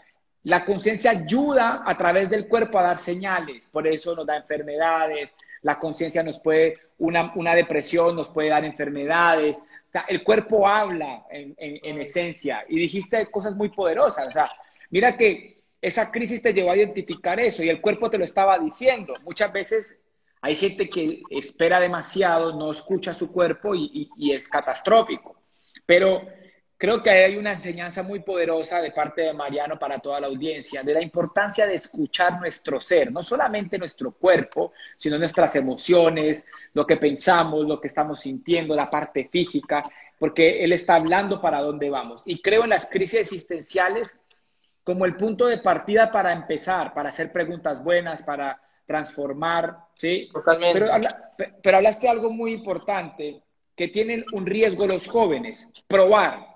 [0.44, 5.34] la conciencia ayuda a través del cuerpo a dar señales, por eso nos da enfermedades,
[5.62, 9.62] la conciencia nos puede, una, una, depresión nos puede dar enfermedades,
[10.06, 14.50] el cuerpo habla en, en, esencia y dijiste cosas muy poderosas, o sea,
[14.90, 18.58] mira que esa crisis te llevó a identificar eso y el cuerpo te lo estaba
[18.58, 19.14] diciendo.
[19.24, 20.00] Muchas veces
[20.40, 25.36] hay gente que espera demasiado, no escucha su cuerpo y, y es catastrófico,
[25.86, 26.22] pero
[26.80, 30.80] Creo que hay una enseñanza muy poderosa de parte de Mariano para toda la audiencia,
[30.80, 36.86] de la importancia de escuchar nuestro ser, no solamente nuestro cuerpo, sino nuestras emociones, lo
[36.86, 39.82] que pensamos, lo que estamos sintiendo, la parte física,
[40.20, 42.22] porque él está hablando para dónde vamos.
[42.24, 44.16] Y creo en las crisis existenciales
[44.84, 50.28] como el punto de partida para empezar, para hacer preguntas buenas, para transformar, ¿sí?
[50.32, 50.78] Totalmente.
[50.78, 53.42] Pero, pero hablaste algo muy importante,
[53.74, 56.47] que tienen un riesgo los jóvenes, probar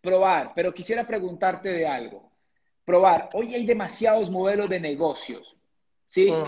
[0.00, 2.30] probar, pero quisiera preguntarte de algo.
[2.84, 5.56] Probar, hoy hay demasiados modelos de negocios,
[6.06, 6.30] ¿sí?
[6.30, 6.42] Mm.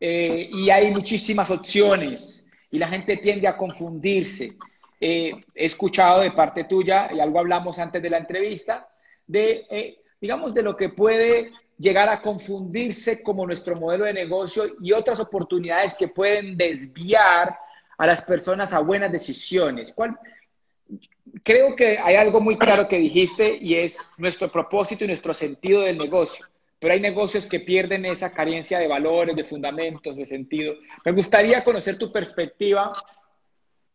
[0.00, 4.56] Eh, y hay muchísimas opciones y la gente tiende a confundirse.
[5.00, 8.88] Eh, he escuchado de parte tuya, y algo hablamos antes de la entrevista,
[9.26, 14.64] de, eh, digamos, de lo que puede llegar a confundirse como nuestro modelo de negocio
[14.82, 17.58] y otras oportunidades que pueden desviar
[17.96, 19.92] a las personas a buenas decisiones.
[19.92, 20.18] ¿Cuál,
[21.42, 25.82] creo que hay algo muy claro que dijiste y es nuestro propósito y nuestro sentido
[25.82, 26.46] del negocio.
[26.78, 30.74] Pero hay negocios que pierden esa carencia de valores, de fundamentos, de sentido.
[31.04, 32.90] Me gustaría conocer tu perspectiva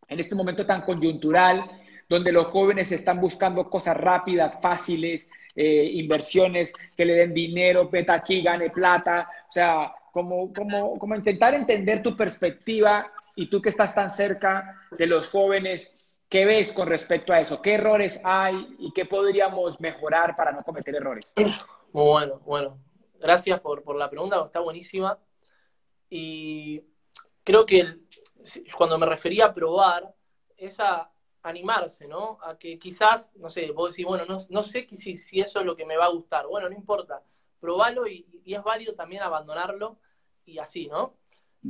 [0.07, 1.65] en este momento tan coyuntural,
[2.07, 8.13] donde los jóvenes están buscando cosas rápidas, fáciles, eh, inversiones que le den dinero, peta
[8.13, 9.27] aquí, gane plata.
[9.49, 14.79] O sea, como, como, como intentar entender tu perspectiva y tú que estás tan cerca
[14.97, 15.94] de los jóvenes,
[16.29, 17.61] ¿Qué ves con respecto a eso?
[17.61, 21.33] ¿Qué errores hay y qué podríamos mejorar para no cometer errores?
[21.91, 22.79] Bueno, bueno.
[23.19, 25.17] Gracias por, la pregunta, está buenísima.
[26.09, 26.83] Y
[27.43, 27.99] creo que
[28.77, 30.13] cuando me refería a probar,
[30.57, 31.09] es a
[31.41, 32.37] animarse, ¿no?
[32.41, 35.75] A que quizás, no sé, vos decís, bueno, no, sé si, si, eso es lo
[35.75, 36.47] que me va a gustar.
[36.47, 37.23] Bueno, no importa,
[37.59, 39.99] probalo y, es válido también abandonarlo
[40.45, 41.15] y así, ¿no?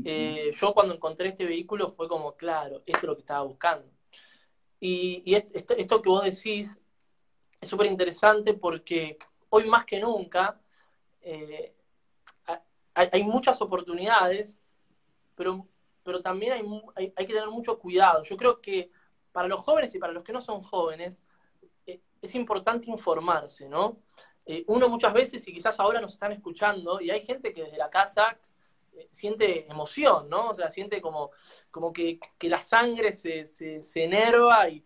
[0.04, 3.95] Eh, yo cuando encontré este vehículo fue como, claro, esto es lo que estaba buscando.
[4.80, 6.80] Y, esto, que vos decís
[7.60, 9.18] es súper interesante porque
[9.50, 10.60] hoy más que nunca
[11.22, 11.74] eh,
[12.94, 14.58] hay, muchas oportunidades,
[15.36, 15.68] pero,
[16.04, 18.24] pero también hay, hay, que tener mucho cuidado.
[18.24, 18.90] Yo creo que
[19.32, 21.22] para los jóvenes y para los que no son jóvenes
[21.86, 23.98] eh, es importante informarse, ¿no?
[24.46, 27.78] Eh, uno muchas veces, y quizás ahora nos están escuchando, y hay gente que desde
[27.78, 28.38] la casa
[29.12, 30.50] siente emoción, ¿no?
[30.50, 31.32] O sea, siente como,
[31.72, 34.86] como que, la sangre se, se, enerva, y,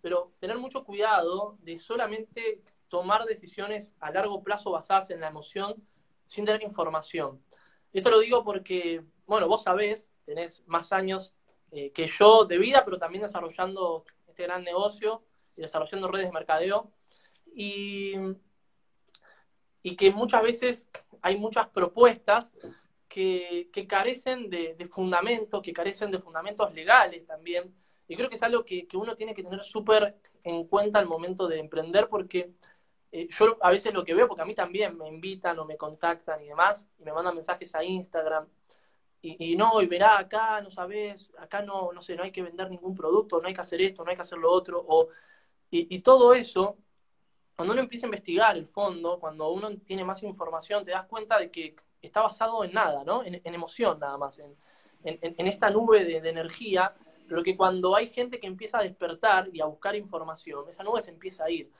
[0.00, 5.82] pero tener mucho cuidado de solamente tomar decisiones a largo plazo basadas en la emoción
[6.26, 7.42] sin tener información.
[7.92, 11.34] Esto lo digo porque, bueno, vos sabés, tenés más años
[11.70, 15.22] eh, que yo de vida, pero también desarrollando este gran negocio
[15.56, 16.90] y desarrollando redes de mercadeo.
[17.54, 18.14] Y
[19.82, 20.88] y que muchas veces
[21.20, 22.52] hay muchas propuestas
[23.12, 27.74] que, carecen de, fundamentos, que carecen de fundamentos legales también.
[28.08, 31.46] Y creo que es algo que, uno tiene que tener súper en cuenta al momento
[31.46, 32.52] de emprender, porque
[33.12, 35.76] eh, yo a veces lo que veo, porque a mí también me invitan o me
[35.76, 38.48] contactan y demás, y me mandan mensajes a Instagram,
[39.24, 42.68] y, no, y verá, acá no sabes, acá no, no sé, no hay que vender
[42.68, 45.10] ningún producto, no hay que hacer esto, no hay que hacer lo otro, o,
[45.70, 46.76] y, y todo eso
[47.54, 51.38] cuando uno empieza a investigar el fondo, cuando uno tiene más información, te das cuenta
[51.38, 53.24] de que está basado en nada, ¿no?
[53.24, 54.56] En, emoción nada más, en,
[55.46, 56.94] esta nube de, energía,
[57.28, 61.02] pero que cuando hay gente que empieza a despertar y a buscar información, esa nube
[61.02, 61.70] se empieza a ir.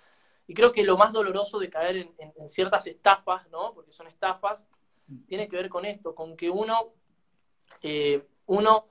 [0.46, 3.72] Y creo que lo más doloroso de caer en, ciertas estafas, ¿no?
[3.74, 4.68] Porque son estafas,
[5.26, 6.94] tiene que ver con esto, con que uno,
[7.82, 8.86] eh, uno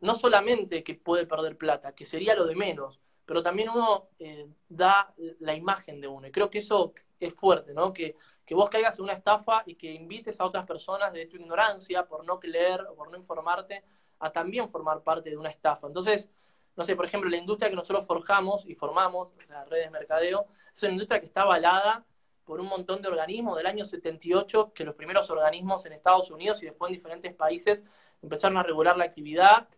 [0.00, 4.48] no solamente que puede perder plata, que sería lo de menos, pero también uno eh,
[4.68, 6.26] da la imagen de uno.
[6.26, 7.92] Y creo que eso es fuerte, ¿no?
[7.92, 8.16] Que,
[8.50, 12.06] que, vos caigas en una estafa y que invites a otras personas de tu ignorancia
[12.06, 13.84] por no leer o por no informarte
[14.18, 15.86] a también formar parte de una estafa.
[15.86, 16.28] Entonces,
[16.76, 20.46] no sé, por ejemplo, la industria que nosotros forjamos y formamos, las redes de mercadeo,
[20.74, 22.04] es una industria que está avalada
[22.44, 26.62] por un montón de organismos del año 78, que los primeros organismos en Estados Unidos
[26.62, 27.84] y después en diferentes países
[28.20, 29.68] empezaron a regular la actividad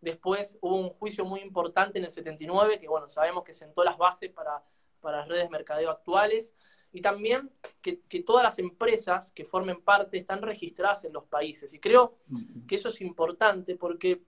[0.00, 3.98] Después hubo un juicio muy importante en el 79, que bueno, sabemos que sentó las
[3.98, 4.62] bases para,
[5.00, 6.54] para las redes de mercadeo actuales.
[6.92, 7.50] Y también
[7.82, 11.72] que, todas las empresas que formen parte están registradas en los países.
[11.74, 12.18] Y creo
[12.66, 14.22] que eso es importante porque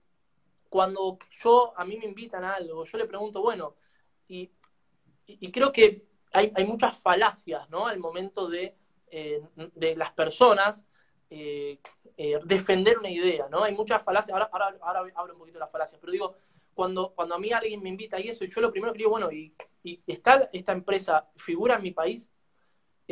[0.69, 3.75] cuando yo, a mí me invitan a algo, yo le pregunto, bueno,
[4.27, 4.51] y,
[5.25, 7.87] y, creo que hay, hay, muchas falacias, ¿no?
[7.87, 8.77] Al momento de,
[9.13, 9.41] eh,
[9.75, 10.85] de las personas
[11.29, 11.79] eh,
[12.15, 13.63] eh, defender una idea, ¿no?
[13.63, 16.35] Hay muchas falacias, ahora, ahora, ahora, hablo un poquito de las falacias, pero digo,
[16.73, 19.31] cuando, cuando a mí alguien me invita y eso, yo lo primero que digo, bueno,
[19.31, 19.53] y,
[20.07, 22.31] está esta empresa, figura en mi país,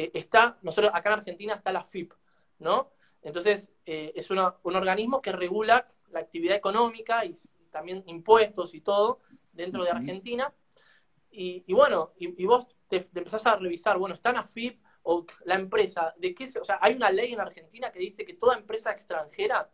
[0.03, 2.13] eh, está, nosotros acá en Argentina está la FIP,
[2.59, 2.91] ¿no?
[3.21, 7.33] Entonces, es un organismo que regula la actividad económica y
[7.69, 9.19] también impuestos y todo
[9.51, 10.53] dentro de Argentina.
[11.29, 15.25] Y, bueno, y, vos te, te, empezás a revisar, bueno, está en la FIP, o
[15.45, 18.57] la empresa, de qué o sea, hay una ley en Argentina que dice que toda
[18.57, 19.69] empresa extranjera,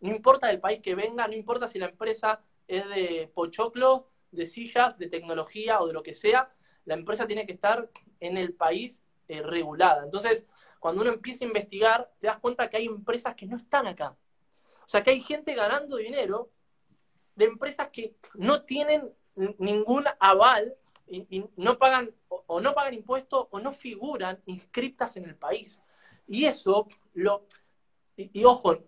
[0.00, 4.46] no importa del país que venga, no importa si la empresa es de pochoclos, de
[4.46, 6.52] sillas, de tecnología o de lo que sea,
[6.84, 10.02] la empresa tiene que estar en el país eh, regulada.
[10.02, 10.48] Entonces,
[10.80, 14.16] cuando uno empieza a investigar, te das cuenta que hay empresas que no están acá.
[14.84, 16.50] O sea, que hay gente ganando dinero
[17.36, 19.08] de empresas que no tienen
[19.58, 20.74] ningún aval
[21.06, 25.80] y, no pagan o, no pagan impuestos o no figuran inscriptas en el país.
[26.26, 27.46] Y eso, lo,
[28.16, 28.78] y, ojo,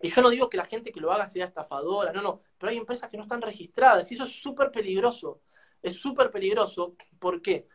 [0.00, 2.70] y yo no digo que la gente que lo haga sea estafadora, no, no, pero
[2.70, 5.40] hay empresas que no están registradas y eso es súper peligroso.
[5.82, 6.94] Es súper peligroso.
[7.18, 7.66] ¿Por qué?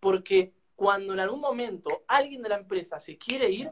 [0.00, 0.52] Porque
[0.82, 3.70] cuando en algún momento alguien de la empresa se quiere ir,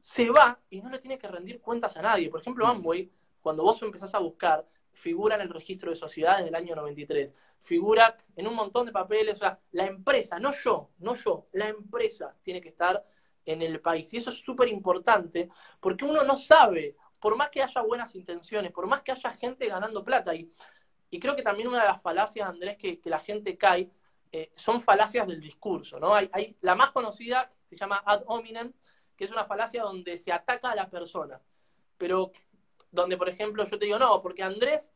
[0.00, 2.28] se va y no le tiene que rendir cuentas a nadie.
[2.28, 3.08] Por ejemplo, Amway,
[3.40, 8.16] cuando vos empezás a buscar, figura en el registro de sociedades del año 93, figura
[8.34, 12.34] en un montón de papeles, o sea, la empresa, no yo, no yo, la empresa
[12.42, 13.00] tiene que estar
[13.46, 14.12] en el país.
[14.12, 18.72] Y eso es súper importante porque uno no sabe, por más que haya buenas intenciones,
[18.72, 20.50] por más que haya gente ganando plata, y,
[21.10, 23.88] y creo que también una de las falacias, Andrés, que, la gente cae,
[24.32, 26.14] eh, son falacias del discurso, ¿no?
[26.14, 28.72] Hay, hay, la más conocida se llama ad hominem,
[29.16, 31.40] que es una falacia donde se ataca a la persona.
[31.96, 32.32] Pero
[32.90, 34.92] donde, por ejemplo, yo te digo, no, porque Andrés,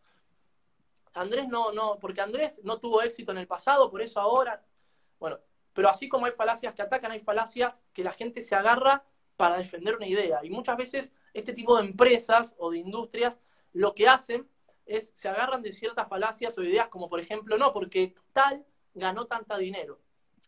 [1.13, 4.65] Andrés no, no, porque Andrés no tuvo éxito en el pasado, por eso ahora,
[5.19, 5.39] bueno,
[5.73, 9.05] pero así como hay falacias que atacan, hay falacias que la gente se agarra
[9.37, 10.45] para defender una idea.
[10.45, 13.41] Y muchas veces este tipo de empresas o de industrias
[13.73, 14.49] lo que hacen
[14.87, 19.27] es se agarran de ciertas falacias o ideas como por ejemplo, no, porque tal ganó
[19.27, 20.01] tanta dinero.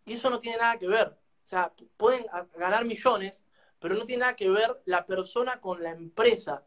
[0.05, 1.09] Y eso no tiene nada que ver.
[1.09, 3.45] O sea, pueden ganar millones,
[3.79, 6.65] pero no tiene nada que ver la persona con la empresa.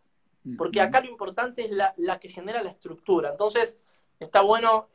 [0.58, 3.32] Porque acá lo importante es la, que genera la estructura.
[3.32, 3.78] Entonces,
[4.20, 4.90] está bueno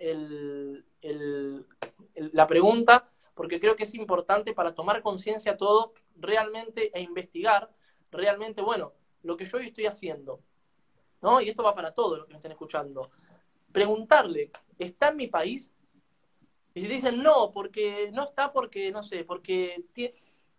[2.14, 7.70] la pregunta, porque creo que es importante para tomar conciencia todos realmente e investigar
[8.11, 10.40] realmente, bueno, lo que yo hoy estoy haciendo.
[11.21, 11.40] ¿no?
[11.40, 13.11] Y esto va para todos los que me estén escuchando.
[13.73, 15.75] Preguntarle, ¿está en mi país?
[16.75, 19.85] Y si dicen no, porque no está porque, no sé, porque...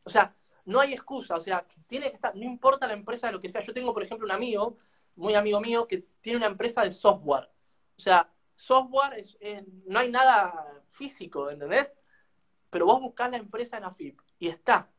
[0.04, 0.36] O sea,
[0.66, 3.50] no hay excusa, o sea, tiene que estar, no importa la empresa de lo que
[3.50, 3.62] sea.
[3.62, 4.78] Yo tengo, por ejemplo, un amigo,
[5.16, 7.50] muy amigo mío, que tiene una empresa de software.
[7.98, 9.38] O sea, software es,
[9.86, 11.96] no hay nada físico, ¿entendés?
[12.70, 14.90] Pero vos buscás la empresa en AFIP y está,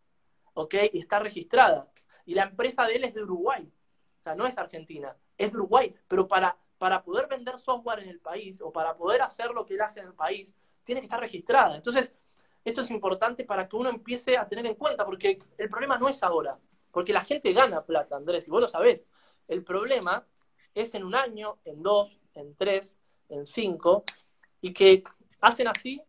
[0.54, 0.74] ¿ok?
[0.92, 1.90] Y está registrada.
[2.24, 3.70] Y la empresa de él es de Uruguay.
[4.20, 5.94] O sea, no es Argentina, es de Uruguay.
[6.08, 9.74] Pero para, para poder vender software en el país o para poder hacer lo que
[9.74, 10.56] él hace en el país,
[10.86, 11.76] tiene que estar registrada.
[11.76, 12.14] Entonces,
[12.64, 16.08] esto es importante para que uno empiece a tener en cuenta, porque el problema no
[16.08, 16.58] es ahora,
[16.92, 19.06] porque la gente gana plata, Andrés, y vos lo sabés.
[19.48, 20.24] El problema
[20.74, 24.04] es en un año, en dos, en tres, en cinco,
[24.60, 25.02] y que
[25.40, 26.00] hacen así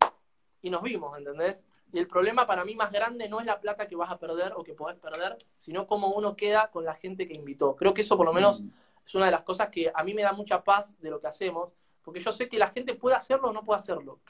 [0.62, 1.66] y nos vimos, ¿entendés?
[1.92, 4.52] Y el problema para mí más grande no es la plata que vas a perder
[4.54, 7.74] o que podés perder, sino cómo uno queda con la gente que invitó.
[7.74, 8.70] Creo que eso por lo menos mm.
[9.04, 11.26] es una de las cosas que a mí me da mucha paz de lo que
[11.26, 11.72] hacemos,
[12.02, 14.20] porque yo sé que la gente puede hacerlo o no puede hacerlo,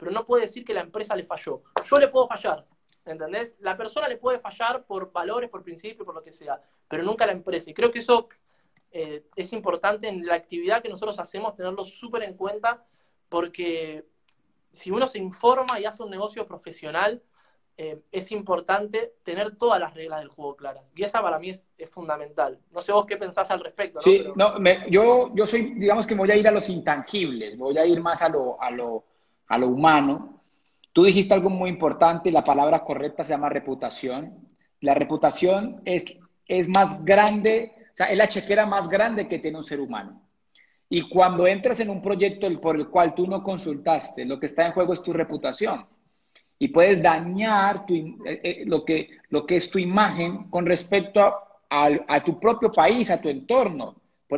[0.00, 1.62] pero no puede decir que la empresa le falló.
[1.84, 2.66] Yo le puedo fallar,
[3.04, 3.54] ¿entendés?
[3.60, 7.26] La persona le puede fallar por valores, por principios, por lo que sea, pero nunca
[7.26, 7.70] la empresa.
[7.70, 8.30] Y creo que eso
[8.92, 12.82] eh, es importante en la actividad que nosotros hacemos, tenerlo súper en cuenta,
[13.28, 14.06] porque
[14.72, 17.22] si uno se informa y hace un negocio profesional,
[17.76, 20.94] eh, es importante tener todas las reglas del juego claras.
[20.96, 22.58] Y esa para mí es, fundamental.
[22.70, 24.00] No sé vos qué pensás al respecto.
[24.00, 24.54] Sí, no,
[24.88, 28.22] yo, yo soy, digamos que voy a ir a los intangibles, voy a ir más
[28.22, 29.04] a lo, a lo,
[29.50, 30.42] a lo humano.
[30.92, 34.48] Tú dijiste algo muy importante, la palabra correcta se llama reputación.
[34.80, 36.04] La reputación es,
[36.46, 40.22] es más grande, o sea, es la chequera más grande que tiene un ser humano.
[40.88, 44.66] Y cuando entras en un proyecto por el cual tú no consultaste, lo que está
[44.66, 45.86] en juego es tu reputación.
[46.58, 51.20] Y puedes dañar eh, eh, lo, que, lo que es tu imagen con respecto
[51.68, 53.96] a, tu propio país, a tu entorno.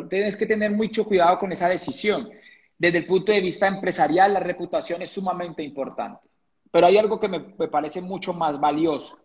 [0.08, 2.30] Tienes que tener mucho cuidado con esa decisión.
[2.78, 6.28] Desde el punto de vista empresarial, la reputación es sumamente importante.
[6.70, 9.18] Pero hay algo que me, me parece mucho más valioso.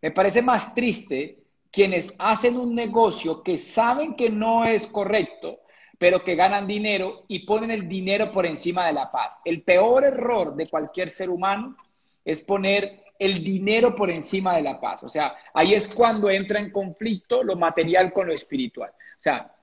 [0.00, 5.60] Me parece más triste quienes hacen un negocio que saben que no es correcto,
[5.98, 9.40] pero que ganan dinero y ponen el dinero por encima de la paz.
[9.44, 11.76] El peor error de cualquier ser humano
[12.24, 15.02] es poner el dinero por encima de la paz.
[15.02, 18.90] O sea, ahí es cuando entra en conflicto lo material con lo espiritual.
[18.90, 19.53] O sea,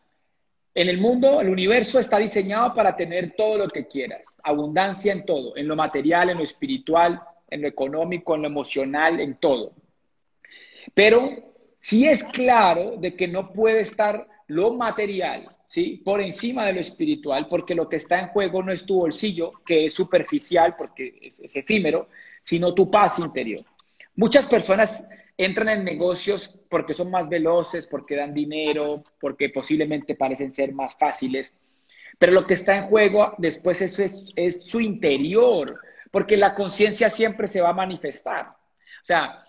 [0.73, 5.25] en el mundo, el universo está diseñado para tener todo lo que quieras, abundancia en
[5.25, 9.71] todo, en lo material, en lo espiritual, en lo económico, en lo emocional, en todo.
[10.93, 16.01] Pero sí es claro de que no puede estar lo material ¿sí?
[16.03, 19.51] por encima de lo espiritual, porque lo que está en juego no es tu bolsillo,
[19.65, 22.07] que es superficial porque es, efímero,
[22.41, 23.65] sino tu paz interior.
[24.15, 25.07] Muchas personas
[25.37, 30.95] entran en negocios porque son más veloces, porque dan dinero, porque posiblemente parecen ser más
[30.95, 31.53] fáciles,
[32.21, 35.79] pero lo que está en juego después es, su interior,
[36.11, 38.47] porque la conciencia siempre se va a manifestar.
[38.47, 39.43] O sea,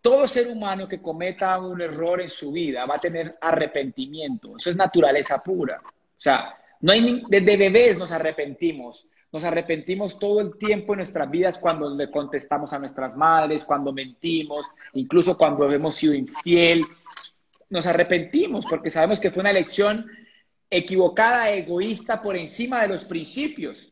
[0.00, 4.56] todo ser humano que cometa un error en su vida va a tener arrepentimiento.
[4.56, 5.82] Eso es naturaleza pura.
[5.84, 9.08] O sea, no hay desde bebés nos arrepentimos.
[9.34, 13.92] Nos arrepentimos todo el tiempo en nuestras vidas cuando le contestamos a nuestras madres, cuando
[13.92, 16.84] mentimos, incluso cuando hemos sido infiel.
[17.68, 20.06] Nos arrepentimos porque sabemos que fue una elección
[20.70, 23.90] equivocada, egoísta, por encima de los principios.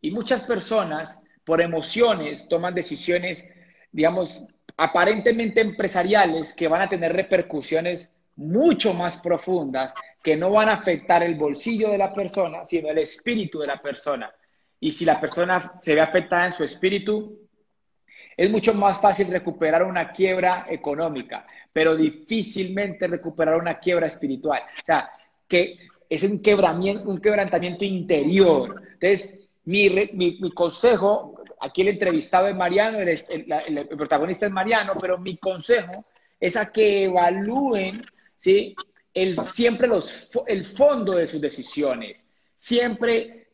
[0.00, 3.44] Y muchas personas, por emociones, toman decisiones,
[3.92, 4.42] digamos,
[4.78, 11.22] aparentemente empresariales que van a tener repercusiones mucho más profundas que no van a afectar
[11.22, 14.32] el bolsillo de la persona, sino el espíritu de la persona.
[14.80, 17.38] Y si la persona se ve afectada en su espíritu,
[18.36, 24.62] es mucho más fácil recuperar una quiebra económica, pero difícilmente recuperar una quiebra espiritual.
[24.62, 25.10] O sea,
[25.48, 28.82] que es un, quebramiento, un quebrantamiento interior.
[28.92, 35.18] Entonces, mi, mi, mi consejo aquí el entrevistado es Mariano, el, protagonista es Mariano, pero
[35.18, 36.04] mi consejo
[36.38, 38.04] es a que evalúen
[38.36, 38.74] ¿sí?
[39.14, 43.48] el, siempre los, el fondo de sus decisiones, siempre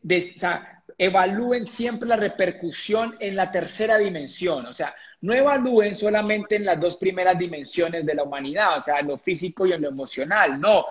[0.98, 6.78] evalúen siempre la repercusión en la tercera dimensión, o sea, no evalúen solamente en las
[6.78, 10.60] dos primeras dimensiones de la humanidad, o sea, en lo físico y en lo emocional,
[10.60, 10.84] no,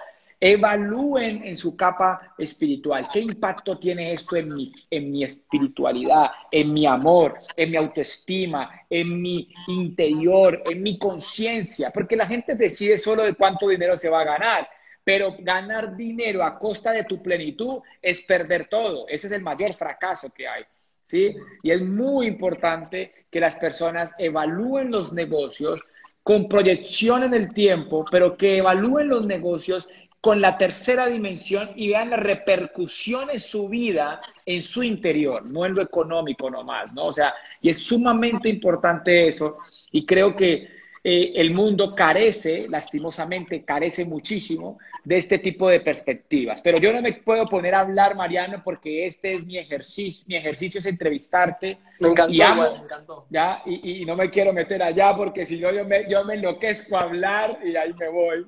[0.46, 3.08] Evalúen en su capa espiritual.
[3.08, 8.70] Qué impacto tiene esto en mi, en mi espiritualidad, en mi amor, en mi autoestima,
[8.90, 14.10] en mi interior, en mi conciencia, porque la gente decide solo de cuánto dinero se
[14.10, 14.68] va a ganar,
[15.04, 19.08] pero ganar dinero a costa de tu plenitud es perder todo.
[19.08, 20.64] Ese es el mayor fracaso que hay.
[21.04, 21.36] ¿Sí?
[21.62, 25.82] Y es muy importante que las personas evalúen los negocios
[26.24, 29.90] con proyección en el tiempo, pero que evalúen los negocios
[30.22, 35.66] con la tercera dimensión y vean la repercusión en su vida, en su interior, no
[35.66, 37.08] en lo económico nomás, ¿no?
[37.08, 39.58] O sea, y es sumamente importante eso
[39.92, 40.70] y creo que
[41.06, 46.62] eh, el mundo carece, lastimosamente, carece muchísimo de este tipo de perspectivas.
[46.62, 50.38] Pero yo no me puedo poner a hablar, Mariano, porque este es mi ejercicio, mi
[50.38, 51.78] ejercicio es entrevistarte.
[52.00, 53.26] Me encantó, me encantó.
[53.30, 53.62] ¿ya?
[53.66, 57.02] Y, no me quiero meter allá porque si no yo me, yo me enloquezco a
[57.02, 58.46] hablar y ahí me voy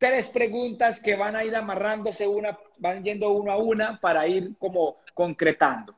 [0.00, 4.56] tres preguntas que van a ir amarrándose una, van yendo uno a una para ir
[4.58, 5.94] como concretando.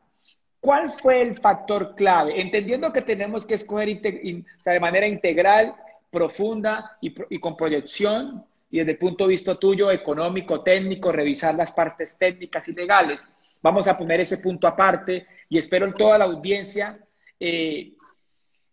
[0.62, 2.40] ¿Cuál fue el factor clave?
[2.40, 5.74] Entendiendo que tenemos que escoger de manera integral,
[6.08, 11.56] profunda y, y, con proyección, y desde el punto de vista tuyo, económico, técnico, revisar
[11.56, 13.28] las partes técnicas y legales.
[13.60, 16.96] Vamos a poner ese punto aparte y espero en toda la audiencia
[17.40, 17.94] eh,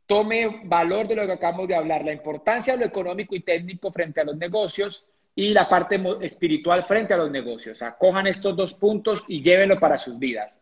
[0.05, 3.91] tome valor de lo que acabamos de hablar, la importancia de lo económico y técnico
[3.91, 7.81] frente a los negocios y la parte espiritual frente a los negocios.
[7.81, 10.61] Acojan estos dos puntos y llévenlo para sus vidas.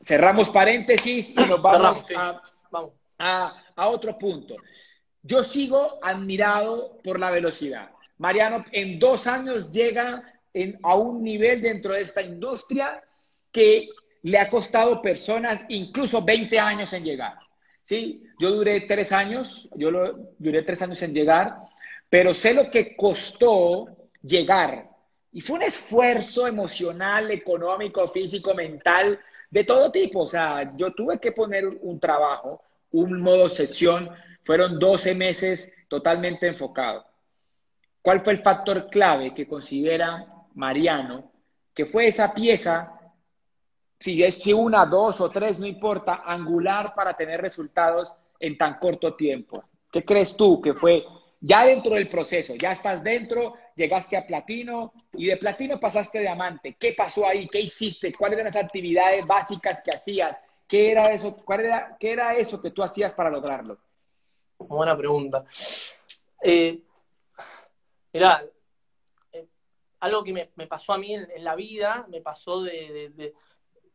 [0.00, 2.06] Cerramos paréntesis y nos vamos,
[3.18, 4.56] a, otro punto.
[5.22, 7.90] Yo sigo admirado por la velocidad.
[8.18, 10.22] Mariano, en dos años llega
[10.82, 13.02] a un nivel dentro de esta industria
[13.52, 13.88] que
[14.22, 17.38] le ha costado personas incluso 20 años en llegar.
[17.82, 21.56] Sí, yo duré tres años, yo lo, duré tres años en llegar,
[22.10, 23.86] pero sé lo que costó
[24.22, 24.90] llegar.
[25.36, 29.20] Y fue un esfuerzo emocional, económico, físico, mental,
[29.50, 30.20] de todo tipo.
[30.20, 32.62] O sea, yo tuve que poner un trabajo,
[32.92, 34.08] un modo sesión.
[34.44, 37.04] Fueron 12 meses totalmente enfocado.
[38.00, 41.30] ¿Cuál fue el factor clave que considera Mariano
[41.74, 42.98] que fue esa pieza
[44.00, 48.78] si es si una, dos o tres, no importa, angular para tener resultados en tan
[48.78, 49.62] corto tiempo.
[49.92, 51.04] ¿Qué crees tú que fue
[51.40, 52.54] ya dentro del proceso?
[52.54, 56.76] Ya estás dentro, llegaste a platino y de platino pasaste a diamante.
[56.78, 57.48] ¿Qué pasó ahí?
[57.48, 58.12] ¿Qué hiciste?
[58.12, 60.38] ¿Cuáles eran las actividades básicas que hacías?
[60.66, 61.36] ¿Qué era eso?
[61.36, 63.78] ¿Cuál era, qué era eso que tú hacías para lograrlo?
[64.58, 65.44] Buena pregunta.
[66.42, 66.82] Eh,
[68.12, 69.46] eh,
[70.00, 73.32] algo que me, pasó a mí en, la vida, me pasó de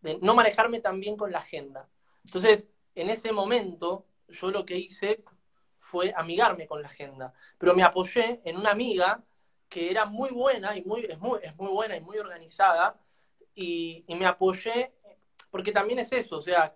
[0.01, 1.87] de no manejarme tan bien con la agenda.
[2.25, 5.23] Entonces, en ese momento, yo lo que hice
[5.81, 9.21] fue amigarme con la agenda, pero me apoyé en una amiga
[9.67, 12.99] que era muy buena y muy, es, muy, es muy buena y muy organizada,
[13.55, 14.93] y, me apoyé,
[15.49, 16.73] porque también es eso, o sea,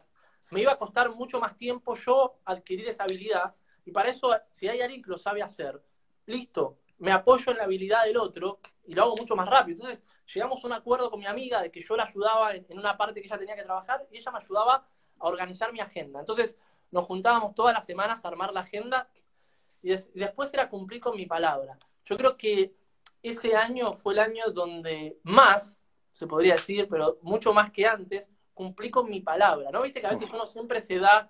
[0.51, 4.67] me iba a costar mucho más tiempo yo adquirir esa habilidad, y para eso, si
[4.67, 5.79] hay alguien que lo sabe hacer,
[6.25, 9.75] listo, me apoyo en la habilidad del otro y lo hago mucho más rápido.
[9.75, 10.03] Entonces,
[10.33, 13.21] llegamos a un acuerdo con mi amiga de que yo la ayudaba en, una parte
[13.21, 14.87] que ella tenía que trabajar y ella me ayudaba
[15.19, 16.19] a organizar mi agenda.
[16.19, 16.57] Entonces
[16.91, 19.09] nos juntábamos todas las semanas a armar la agenda
[19.81, 21.77] y, después era cumplir con mi palabra.
[22.05, 22.75] Yo creo que
[23.21, 25.81] ese año fue el año donde más,
[26.11, 29.69] se podría decir, pero mucho más que antes, cumplí con mi palabra.
[29.71, 31.29] ¿No viste que a veces uno siempre se da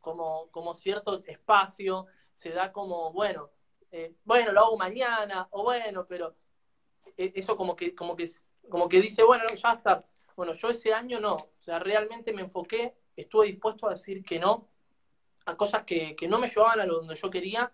[0.00, 3.50] como, como cierto espacio, se da como, bueno,
[3.90, 6.36] eh, bueno, lo hago mañana, o bueno, pero
[7.16, 8.28] e, eso como que, como que,
[8.68, 10.04] como que dice, bueno, ya está.
[10.36, 14.38] Bueno, yo ese año no, o sea, realmente me enfoqué, estuve dispuesto a decir que
[14.38, 14.68] no
[15.46, 17.72] a cosas que, no me llevaban a donde yo quería.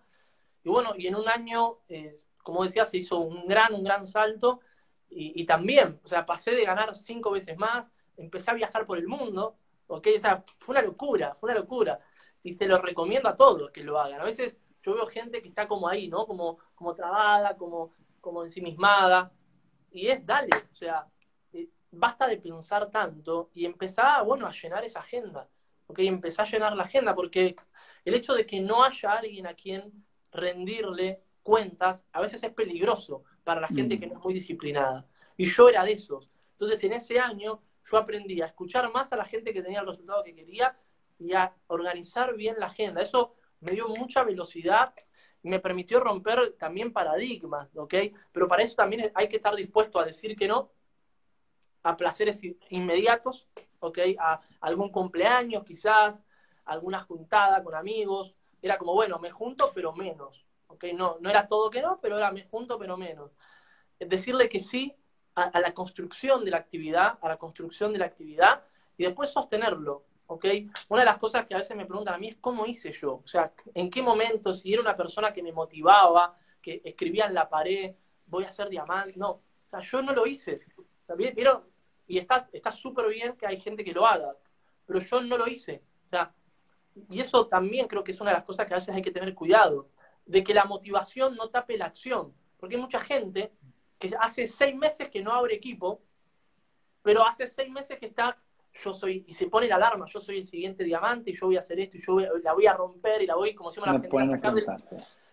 [0.64, 4.06] Y bueno, y en un año, eh, como decía, se hizo un gran, un gran
[4.06, 4.60] salto.
[5.08, 9.06] Y, también, o sea, pasé de ganar cinco veces más, empecé a viajar por el
[9.06, 9.56] mundo,
[9.86, 10.08] ¿ok?
[10.16, 12.00] O sea, fue una locura, fue una locura.
[12.42, 14.20] Y se lo recomiendo a todos que lo hagan.
[14.20, 16.26] A veces yo veo gente que está como ahí, ¿no?
[16.26, 19.32] Como, como trabada, como, como ensimismada.
[19.90, 21.06] Y es, dale, o sea,
[21.52, 25.48] eh, basta de pensar tanto y empezar, bueno, a llenar esa agenda.
[25.86, 25.98] ¿Ok?
[26.00, 27.56] Empezar a llenar la agenda, porque
[28.04, 33.24] el hecho de que no haya alguien a quien rendirle cuentas, a veces es peligroso
[33.44, 34.00] para la gente mm.
[34.00, 35.06] que no es muy disciplinada.
[35.36, 36.30] Y yo era de esos.
[36.52, 39.86] Entonces, en ese año, yo aprendí a escuchar más a la gente que tenía el
[39.86, 40.76] resultado que quería
[41.18, 43.00] y a organizar bien la agenda.
[43.00, 44.92] Eso me dio mucha velocidad
[45.46, 47.94] me permitió romper también paradigmas, ¿ok?
[48.32, 50.70] Pero para eso también hay que estar dispuesto a decir que no
[51.86, 53.98] a placeres inmediatos, ¿ok?
[54.18, 56.24] A algún cumpleaños quizás,
[56.64, 58.36] alguna juntada con amigos.
[58.60, 60.86] Era como, bueno, me junto pero menos, ¿ok?
[60.94, 63.30] No, no era todo que no, pero era me junto pero menos.
[64.00, 64.96] Decirle que sí
[65.36, 68.64] a, la construcción de la actividad, a la construcción de la actividad
[68.96, 70.44] y después sostenerlo, ¿ok?
[70.88, 73.20] Una de las cosas que a veces me preguntan a mí es cómo hice yo,
[73.24, 77.34] o sea, en qué momento, si era una persona que me motivaba, que escribía en
[77.34, 77.94] la pared,
[78.26, 80.60] voy a ser diamante, no, o sea, yo no lo hice.
[82.06, 84.36] Y está súper bien que hay gente que lo haga,
[84.86, 86.32] pero yo no lo hice, o sea,
[87.10, 89.10] y eso también creo que es una de las cosas que a veces hay que
[89.10, 89.90] tener cuidado,
[90.24, 93.52] de que la motivación no tape la acción, porque hay mucha gente
[93.98, 96.00] que hace seis meses que no abre equipo,
[97.02, 98.38] pero hace seis meses que está
[98.82, 101.56] yo soy, y se pone la alarma, yo soy el siguiente diamante y yo voy
[101.56, 103.86] a hacer esto y yo la voy a romper y la voy, como si me
[103.86, 104.66] la gente, a sacar del...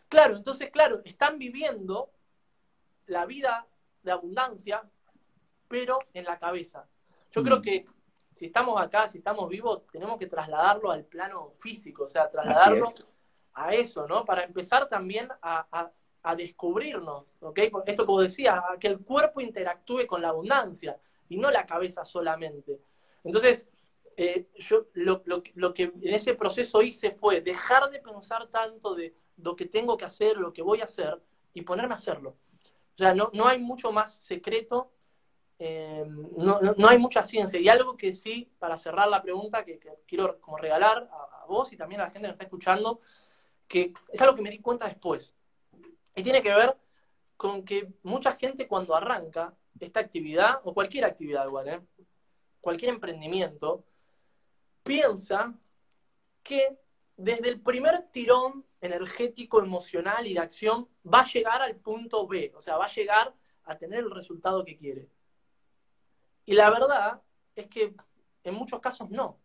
[0.07, 2.11] Claro, entonces, claro, están viviendo
[3.07, 3.67] la vida
[4.03, 4.82] de abundancia,
[5.68, 6.88] pero en la cabeza.
[7.32, 7.61] Yo creo mm.
[7.61, 7.86] que
[8.34, 12.93] si estamos acá, si estamos vivos, tenemos que trasladarlo al plano físico, o sea, trasladarlo
[13.53, 14.26] a eso, ¿no?
[14.26, 15.91] Para empezar también a,
[16.24, 17.59] a, descubrirnos, ¿ok?
[17.86, 20.97] Esto como decía, que el cuerpo interactúe con la abundancia
[21.28, 22.80] y no la cabeza solamente.
[23.24, 23.70] Entonces,
[24.16, 24.47] eh,
[24.93, 29.97] lo, que en ese proceso hice fue dejar de pensar tanto de lo que tengo
[29.97, 31.22] que hacer, lo que voy a hacer,
[31.53, 32.38] y ponerme a hacerlo.
[32.93, 34.91] O sea, no, no hay mucho más secreto,
[35.66, 36.03] eh,
[36.36, 37.57] no, hay mucha ciencia.
[37.57, 41.78] Y algo que sí, para cerrar la pregunta, que, quiero como regalar a, vos y
[41.78, 42.99] también a la gente que me está escuchando,
[43.66, 45.34] que es algo que me di cuenta después.
[46.16, 46.76] Y tiene que ver
[47.38, 51.82] con que mucha gente cuando arranca esta actividad, o cualquier actividad igual, ¿eh?
[52.59, 53.86] cualquier emprendimiento,
[54.84, 55.53] piensa
[56.43, 56.78] que
[57.16, 62.51] desde el primer tirón energético, emocional y de acción va a llegar al punto B,
[62.53, 63.34] o sea, va a llegar
[63.64, 65.07] a tener el resultado que quiere.
[66.45, 67.21] Y la verdad
[67.55, 67.95] es que
[68.43, 69.39] en muchos casos no.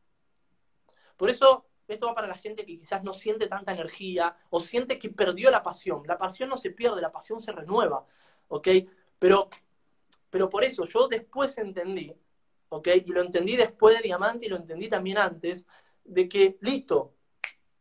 [1.16, 4.98] Por eso esto va para la gente que quizás no siente tanta energía o siente
[4.98, 6.02] que perdió la pasión.
[6.06, 8.04] La pasión no se pierde, la pasión se renueva,
[8.48, 8.68] ¿ok?
[9.18, 9.48] Pero,
[10.30, 12.14] pero por eso yo después entendí
[12.68, 12.88] ¿ok?
[13.04, 15.66] Y lo entendí después de Diamante y lo entendí también antes,
[16.04, 17.14] de que, listo,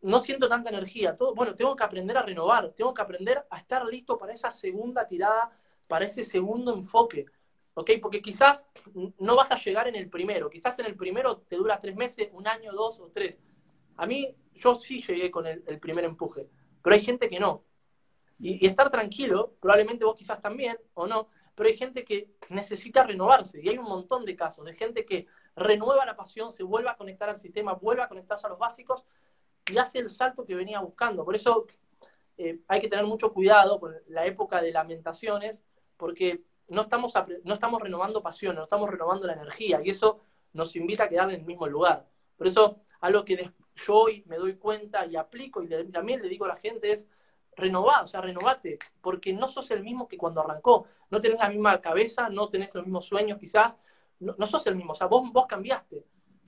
[0.01, 3.57] no siento tanta energía, todo, bueno, tengo que aprender a renovar, tengo que aprender a
[3.57, 5.51] estar listo para esa segunda tirada,
[5.87, 7.25] para ese segundo enfoque,
[7.77, 7.91] ¿ok?
[8.01, 8.65] Porque quizás
[9.19, 12.29] no vas a llegar en el primero, quizás en el primero te dura tres meses,
[12.33, 13.39] un año, dos o tres.
[13.97, 16.49] A mí, yo sí llegué con el, primer empuje,
[16.81, 17.63] pero hay gente que no.
[18.39, 23.61] y, estar tranquilo, probablemente vos quizás también, o no, pero hay gente que necesita renovarse
[23.61, 26.97] y hay un montón de casos de gente que renueva la pasión, se vuelve a
[26.97, 29.05] conectar al sistema, vuelve a conectarse a los básicos
[29.71, 31.23] y hace el salto que venía buscando.
[31.23, 31.67] Por eso
[32.39, 35.63] eh, hay que tener mucho cuidado con la época de lamentaciones,
[35.95, 37.13] porque no estamos,
[37.43, 40.19] no estamos renovando pasión, no estamos renovando la energía y eso
[40.53, 42.07] nos invita a quedar en el mismo lugar.
[42.37, 46.45] Por eso, algo que yo hoy me doy cuenta y aplico y también le digo
[46.45, 47.07] a la gente es,
[47.57, 50.87] renová, o sea, renovate, porque no sos el mismo que cuando arrancó.
[51.09, 53.77] No tenés la misma cabeza, no tenés los mismos sueños quizás,
[54.19, 56.05] no, sos el mismo, o sea, vos, vos cambiaste.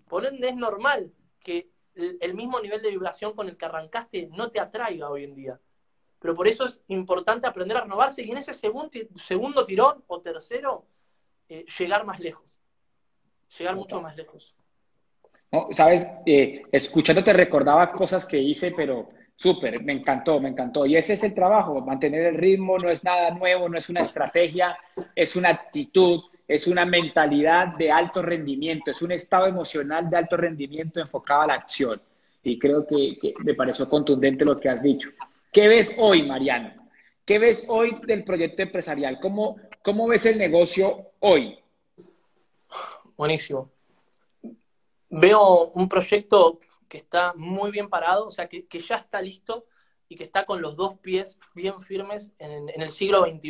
[0.07, 4.49] Por ende es normal que el, mismo nivel de vibración con el que arrancaste no
[4.51, 5.59] te atraiga hoy en día.
[6.19, 10.19] Pero por eso es importante aprender a renovarse y en ese segundo, segundo tirón o
[10.19, 10.85] tercero,
[11.47, 12.59] eh, llegar más lejos.
[13.57, 14.55] Llegar mucho más lejos.
[15.51, 19.09] No, Sabes, eh, escuchándote recordaba cosas que hice, pero
[19.41, 20.85] Súper, me encantó, me encantó.
[20.85, 24.01] Y ese es el trabajo, mantener el ritmo, no es nada nuevo, no es una
[24.01, 24.77] estrategia,
[25.15, 30.35] es una actitud, es una mentalidad de alto rendimiento, es un estado emocional de alto
[30.35, 32.01] rendimiento enfocado a la acción.
[32.43, 35.09] Y creo que, me pareció contundente lo que has dicho.
[35.51, 36.89] ¿Qué ves hoy, Mariano?
[37.25, 39.19] ¿Qué ves hoy del proyecto empresarial?
[39.19, 41.57] ¿Cómo, cómo ves el negocio hoy?
[43.17, 43.71] Buenísimo.
[45.09, 49.65] Veo un proyecto que está muy bien parado, o sea, que, ya está listo
[50.07, 53.49] y que está con los dos pies bien firmes en, el siglo XXI.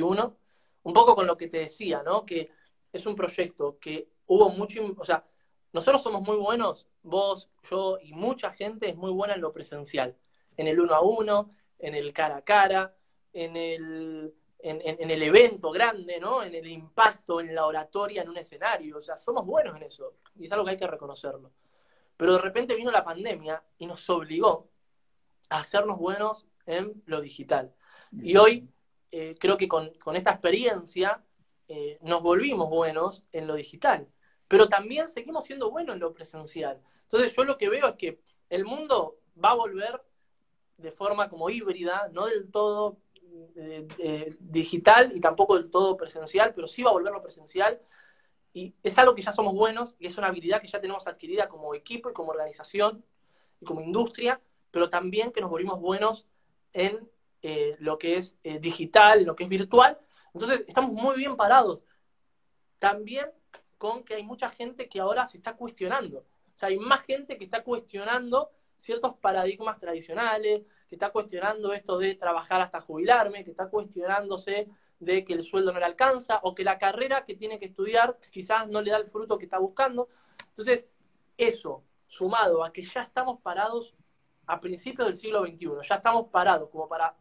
[0.84, 2.26] Un poco con lo que te decía, ¿no?
[2.26, 2.50] Que
[2.94, 5.26] es un proyecto que hubo mucho, o sea,
[5.74, 10.16] nosotros somos muy buenos, vos, yo y mucha gente es muy buena en lo presencial,
[10.56, 11.50] en el uno a uno,
[11.80, 12.96] en el cara a cara,
[13.34, 16.44] en el, en, el evento grande, ¿no?
[16.44, 18.98] En el impacto, en la oratoria, en un escenario.
[18.98, 20.16] O sea, somos buenos en eso.
[20.36, 21.52] Y es algo que hay que reconocerlo.
[22.18, 24.70] Pero de repente vino la pandemia y nos obligó
[25.50, 27.74] a hacernos buenos en lo digital.
[28.12, 28.70] Y hoy
[29.12, 31.24] eh, creo que con, esta experiencia
[31.68, 34.08] eh, nos volvimos buenos en lo digital,
[34.48, 36.82] pero también seguimos siendo buenos en lo presencial.
[37.04, 40.02] Entonces yo lo que veo es que el mundo va a volver
[40.80, 42.98] de forma como híbrida, no del todo
[43.56, 47.80] eh, digital y tampoco del todo presencial, pero sí va a volver lo presencial
[48.54, 51.48] y es algo que ya somos buenos y es una habilidad que ya tenemos adquirida
[51.48, 53.04] como equipo y como organización
[53.62, 56.28] y como industria, pero también que nos volvimos buenos
[56.74, 57.08] en
[57.42, 59.98] eh, lo que es eh, digital, lo que es virtual.
[60.34, 61.84] Entonces, estamos muy bien parados.
[62.80, 63.28] También
[63.78, 66.20] con que hay mucha gente que ahora se está cuestionando.
[66.20, 71.98] O sea, hay más gente que está cuestionando ciertos paradigmas tradicionales, que está cuestionando esto
[71.98, 74.68] de trabajar hasta jubilarme, que está cuestionándose
[75.00, 78.18] de que el sueldo no le alcanza o que la carrera que tiene que estudiar
[78.32, 80.10] quizás no le da el fruto que está buscando.
[80.50, 80.90] Entonces,
[81.38, 83.96] eso, sumado a que ya estamos parados
[84.46, 87.16] a principios del siglo XXI, ya estamos parados como para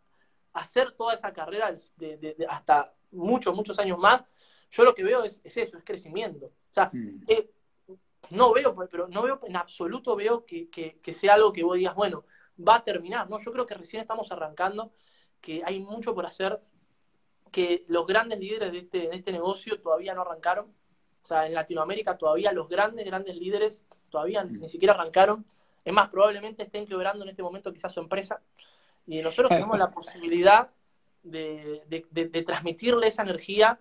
[0.55, 4.25] hacer toda esa carrera de, hasta muchos, muchos años más,
[4.71, 6.47] yo lo que veo es, eso, es crecimiento.
[6.47, 7.25] O sea, mm.
[7.29, 7.51] eh,
[8.31, 11.95] no veo, pero no veo en absoluto veo que, que, sea algo que vos digas,
[11.95, 12.25] bueno,
[12.67, 13.29] va a terminar.
[13.29, 14.93] No, yo creo que recién estamos arrancando,
[15.41, 16.61] que hay mucho por hacer
[17.51, 20.67] que los grandes líderes de este, de este negocio todavía no arrancaron.
[21.23, 24.61] O sea, en Latinoamérica todavía los grandes, grandes líderes todavía mm.
[24.61, 25.47] ni siquiera arrancaron.
[25.85, 28.43] Es más, probablemente estén quebrando en este momento quizás su empresa.
[29.07, 30.71] Y nosotros tenemos la posibilidad
[31.23, 33.81] de, de, transmitirle esa energía.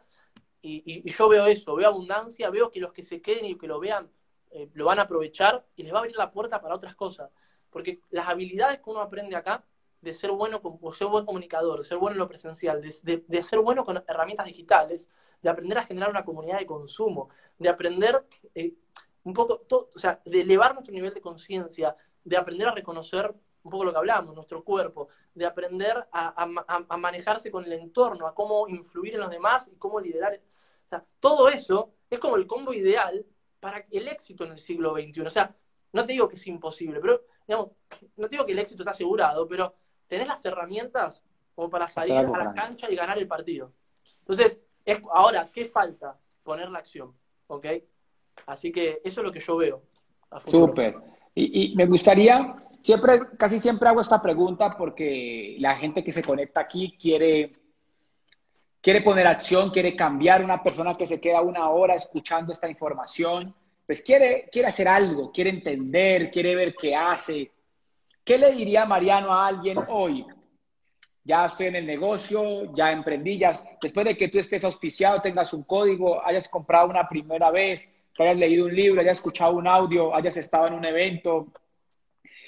[0.62, 3.68] Y, y, yo veo eso, veo abundancia, veo que los que se queden y que
[3.68, 4.10] lo vean
[4.52, 7.32] eh, lo van a aprovechar y les va a abrir la puerta para otras cosas.
[7.70, 9.64] Porque las habilidades que uno aprende acá,
[10.02, 13.60] de ser bueno, de ser buen comunicador, de ser bueno en lo presencial, de, ser
[13.60, 15.10] bueno con herramientas digitales,
[15.42, 18.26] de aprender a generar una comunidad de consumo, de aprender
[18.56, 18.74] eh,
[19.24, 23.34] un poco, o sea, de elevar nuestro nivel de conciencia, de aprender a reconocer
[23.64, 26.46] un poco lo que hablamos, nuestro cuerpo, de aprender a,
[26.98, 30.40] manejarse con el entorno, a cómo influir en los demás y cómo liderar.
[30.86, 33.26] O sea, todo eso es como el combo ideal
[33.68, 35.22] para el éxito en el siglo XXI.
[35.24, 35.54] O sea,
[35.92, 37.72] no te digo que es imposible, pero, digamos,
[38.16, 39.76] no te digo que el éxito está asegurado, pero
[40.08, 41.22] tenés las herramientas
[41.54, 43.74] como para salir a la cancha y ganar el partido.
[44.20, 46.18] Entonces, es, ahora, ¿qué falta?
[46.44, 47.14] Poner la acción,
[47.48, 47.66] ¿ok?
[48.46, 49.84] Así que eso es lo que yo veo.
[50.46, 50.96] Súper.
[51.36, 56.24] Y, y, me gustaría, siempre, casi siempre hago esta pregunta porque la gente que se
[56.24, 57.52] conecta aquí quiere,
[58.82, 60.44] quiere poner acción, quiere cambiar.
[60.44, 63.54] Una persona que se queda una hora escuchando esta información,
[63.86, 67.52] pues quiere, quiere hacer algo, quiere entender, quiere ver qué hace.
[68.24, 70.26] ¿Qué le diría Mariano a alguien hoy?
[71.24, 75.54] Ya estoy en el negocio, ya emprendí, ya, después de que tú estés auspiciado, tengas
[75.54, 79.68] un código, hayas comprado una primera vez, que hayas leído un libro, hayas escuchado un
[79.68, 81.48] audio, hayas estado en un evento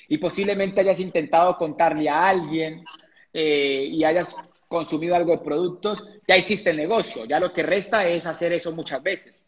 [0.08, 2.84] y posiblemente hayas intentado contarle a alguien
[3.32, 4.36] eh, y hayas
[4.70, 7.26] consumido algo de productos, ya hiciste el negocio.
[7.26, 9.44] Ya lo que resta es hacer eso muchas veces.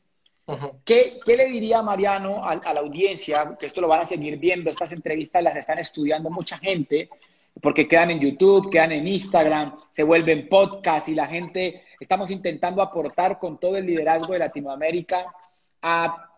[0.84, 3.56] ¿Qué, le diría Mariano a, a, la audiencia?
[3.58, 7.08] Que esto lo van a seguir viendo, estas entrevistas las están estudiando mucha gente,
[7.62, 12.82] porque quedan en YouTube, quedan en Instagram, se vuelven podcast y la gente, estamos intentando
[12.82, 15.34] aportar con todo el liderazgo de Latinoamérica
[15.82, 16.31] a,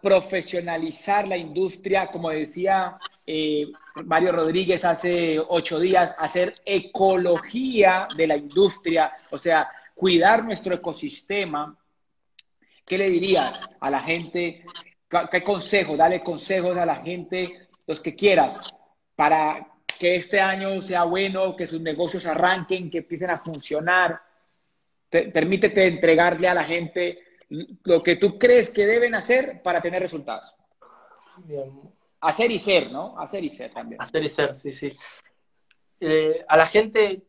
[0.00, 2.96] profesionalizar la industria, como decía
[3.26, 3.70] eh,
[4.04, 11.76] Mario Rodríguez hace ocho días, hacer ecología de la industria, o sea, cuidar nuestro ecosistema.
[12.86, 14.64] ¿Qué le dirías a la gente?
[15.30, 15.96] ¿Qué consejo?
[15.96, 18.72] Dale consejos a la gente, los que quieras,
[19.16, 24.22] para que este año sea bueno, que sus negocios arranquen, que empiecen a funcionar.
[25.10, 30.54] permítete entregarle a la gente lo que tú crees que deben hacer para tener resultados.
[32.20, 33.18] Hacer y ser, ¿no?
[33.18, 34.00] Hacer y ser también.
[34.00, 34.96] Hacer y ser, sí, sí.
[36.00, 37.24] Eh, a la gente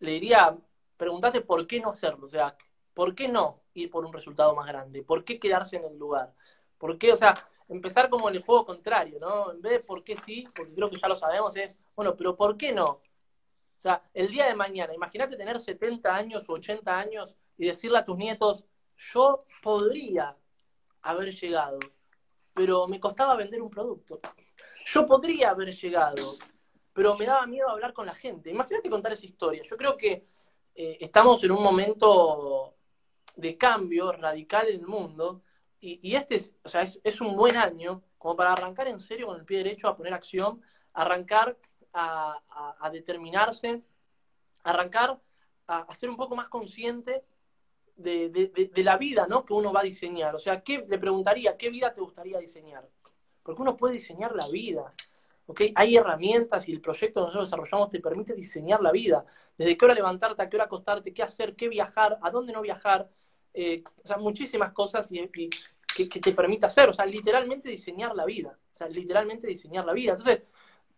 [0.00, 0.56] le diría,
[0.96, 2.56] pregúntate por qué no hacerlo, o sea,
[2.94, 5.02] ¿por qué no ir por un resultado más grande?
[5.02, 6.34] ¿Por qué quedarse en el lugar?
[6.78, 7.34] ¿Por qué, o sea,
[7.68, 9.52] empezar como en el juego contrario, ¿no?
[9.52, 12.36] En vez de por qué sí, porque creo que ya lo sabemos, es, bueno, pero
[12.36, 12.84] ¿por qué no?
[12.84, 17.98] O sea, el día de mañana, imagínate tener 70 años o 80 años y decirle
[17.98, 18.64] a tus nietos,
[18.96, 20.36] yo podría
[21.02, 21.78] haber llegado,
[22.54, 24.20] pero me costaba vender un producto.
[24.84, 26.34] Yo podría haber llegado,
[26.92, 28.50] pero me daba miedo hablar con la gente.
[28.50, 29.62] Imagínate contar esa historia.
[29.62, 30.26] Yo creo que
[30.74, 32.74] eh, estamos en un momento
[33.34, 35.42] de cambio radical en el mundo
[35.78, 39.36] y, este es, o sea, es, un buen año como para arrancar en serio con
[39.36, 40.60] el pie derecho a poner acción,
[40.94, 41.56] arrancar
[41.92, 43.82] a, determinarse,
[44.64, 45.20] arrancar
[45.66, 47.24] a, a ser un poco más consciente
[47.96, 49.44] de, la vida ¿no?
[49.44, 50.34] que uno va a diseñar.
[50.34, 52.88] O sea, ¿qué, le preguntaría, ¿qué vida te gustaría diseñar?
[53.42, 54.92] Porque uno puede diseñar la vida.
[55.46, 55.72] ¿okay?
[55.74, 59.24] Hay herramientas y el proyecto que nosotros desarrollamos te permite diseñar la vida.
[59.56, 62.60] Desde qué hora levantarte, a qué hora acostarte, qué hacer, qué viajar, a dónde no
[62.60, 63.08] viajar.
[63.54, 66.88] Eh, o sea, muchísimas cosas y, que, te permite hacer.
[66.88, 68.58] O sea, literalmente diseñar la vida.
[68.72, 70.12] O sea, literalmente diseñar la vida.
[70.12, 70.42] Entonces,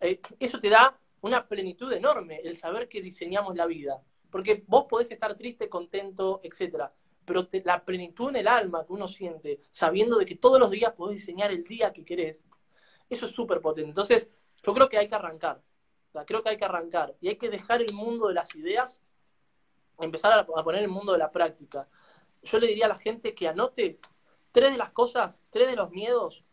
[0.01, 4.01] eh, eso te da una plenitud enorme, el saber que diseñamos la vida.
[4.31, 6.93] Porque vos podés estar triste, contento, etcétera,
[7.29, 10.95] pero la plenitud en el alma que uno siente, sabiendo de que todos los días
[10.95, 12.47] podés diseñar el día que querés,
[13.11, 13.91] eso es súper potente.
[13.91, 14.31] Entonces,
[14.63, 15.63] yo creo que hay que arrancar.
[16.27, 17.15] creo que hay que arrancar.
[17.21, 19.03] Y hay que dejar el mundo de las ideas,
[19.99, 21.87] empezar a, poner el mundo de la práctica.
[22.43, 24.01] Yo le diría a la gente que anote
[24.51, 26.45] tres de las cosas, tres de los miedos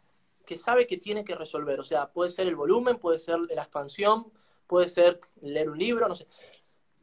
[0.45, 1.79] que sabe que tiene que resolver.
[1.79, 4.31] O sea, puede ser el volumen, puede ser la expansión,
[4.67, 6.27] puede ser leer un libro, no sé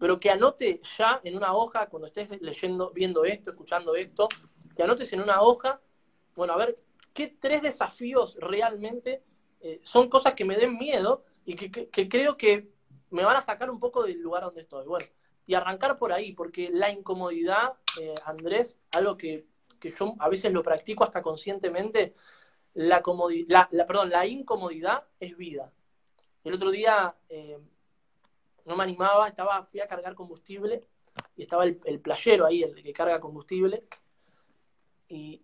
[0.03, 4.27] pero que anote ya en una hoja, cuando estés leyendo, viendo esto, escuchando esto,
[4.75, 5.81] que anotes en una hoja,
[6.35, 6.77] bueno, a ver,
[7.15, 9.23] qué tres desafíos realmente
[9.61, 12.73] eh, son cosas que me den miedo y que, creo que
[13.11, 14.89] me van a sacar un poco del lugar donde estoy.
[14.89, 15.07] Bueno,
[15.47, 19.47] y arrancar por ahí, porque la incomodidad, eh, Andrés, algo que,
[19.85, 22.17] yo a veces lo practico hasta conscientemente,
[22.75, 23.01] la,
[23.71, 25.73] la, perdón, la incomodidad es vida.
[26.43, 27.61] El otro día eh,
[28.65, 30.85] no me animaba, estaba, fui a cargar combustible
[31.37, 33.85] y estaba el, playero ahí, el que carga combustible.
[35.09, 35.43] Y,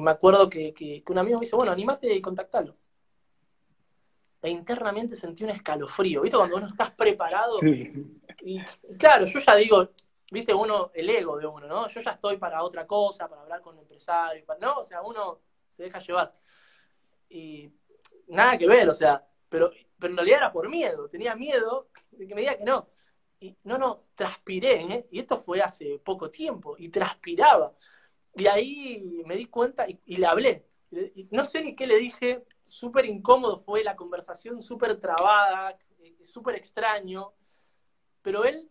[0.00, 2.76] me acuerdo que, un amigo me dice, bueno, animate y contactalo.
[4.40, 6.36] E internamente sentí un escalofrío, ¿viste?
[6.36, 7.60] Cuando uno estás preparado.
[7.62, 8.60] Y,
[8.98, 9.90] claro, yo ya digo,
[10.30, 10.54] ¿viste?
[10.54, 11.88] Uno, el ego de uno, ¿no?
[11.88, 14.78] Yo ya estoy para otra cosa, para hablar con empresarios, ¿no?
[14.78, 15.40] O sea, uno
[15.76, 16.34] te deja llevar.
[17.28, 17.70] Y
[18.28, 19.70] nada que ver, o sea, pero,
[20.02, 22.88] pero en realidad era por miedo, tenía miedo de que me diga que no.
[23.38, 25.06] Y no, no, transpiré, ¿eh?
[25.12, 27.72] y esto fue hace poco tiempo, y transpiraba.
[28.34, 30.66] Y ahí me di cuenta y, y le hablé.
[31.14, 36.16] Y no sé ni qué le dije, súper incómodo fue la conversación, súper trabada, eh,
[36.24, 37.32] súper extraño,
[38.22, 38.68] pero él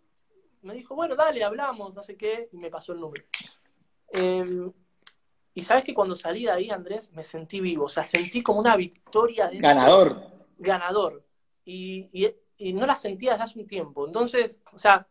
[0.63, 3.23] me dijo, bueno, dale, hablamos, no sé qué, y me pasó el número.
[4.09, 4.69] Em,
[5.53, 8.59] y sabes que cuando salí de ahí, Andrés, me sentí vivo, o sea, sentí como
[8.59, 9.47] una victoria.
[9.47, 10.40] de ganador.
[10.61, 11.25] Ganador.
[11.65, 12.09] Y,
[12.57, 14.05] y, no la sentía desde hace un tiempo.
[14.05, 15.07] Entonces, o sea,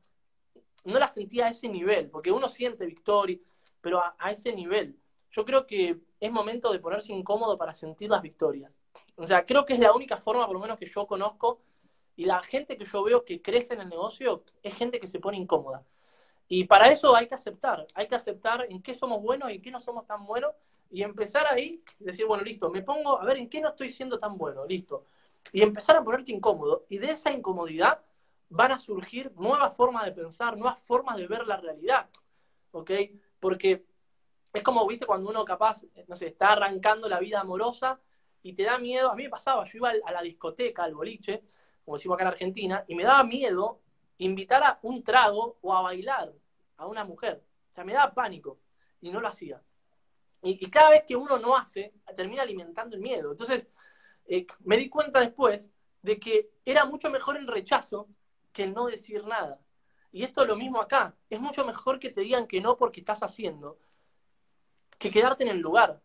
[0.84, 3.38] no la sentía a ese nivel, porque uno siente victoria,
[3.80, 4.96] pero a ese nivel.
[5.30, 8.80] Yo creo que es momento de ponerse incómodo para sentir las victorias.
[9.16, 11.61] O sea, creo que es la única forma, por lo menos que yo conozco,
[12.16, 15.20] y la gente que yo veo que crece en el negocio es gente que se
[15.20, 15.84] pone incómoda.
[16.48, 19.62] Y para eso hay que aceptar, hay que aceptar en qué somos buenos y en
[19.62, 20.53] qué no somos tan buenos,
[20.90, 24.18] y empezar ahí, decir, bueno, listo, me pongo a ver en qué no estoy siendo
[24.18, 25.05] tan bueno, listo.
[25.53, 28.03] Y empezar a ponerte incómodo, y de esa incomodidad
[28.49, 32.09] van a surgir nuevas formas de pensar, nuevas formas de ver la realidad,
[32.72, 32.91] ¿ok?
[33.38, 33.84] Porque
[34.53, 38.01] es como, viste, cuando uno capaz, no sé, está arrancando la vida amorosa
[38.43, 39.11] y te da miedo.
[39.11, 41.43] A mí me pasaba, yo iba a la discoteca, al boliche,
[41.84, 43.80] como decimos acá en Argentina, y me daba miedo
[44.18, 46.32] invitar a un trago o a bailar
[46.76, 47.43] a una mujer.
[47.70, 48.59] O sea, me daba pánico
[49.01, 49.62] y no lo hacía.
[50.43, 53.30] Y, cada vez que uno no hace, termina alimentando el miedo.
[53.30, 53.68] Entonces,
[54.26, 58.08] eh, me di cuenta después de que era mucho mejor el rechazo
[58.52, 59.60] que el no decir nada.
[60.12, 61.14] Y esto es lo mismo acá.
[61.28, 63.78] Es mucho mejor que te digan que no porque estás haciendo,
[64.98, 66.00] que quedarte en el lugar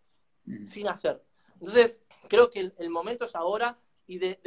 [0.45, 0.65] mm.
[0.65, 1.23] sin hacer.
[1.55, 4.39] Entonces, creo que el, momento es ahora y de,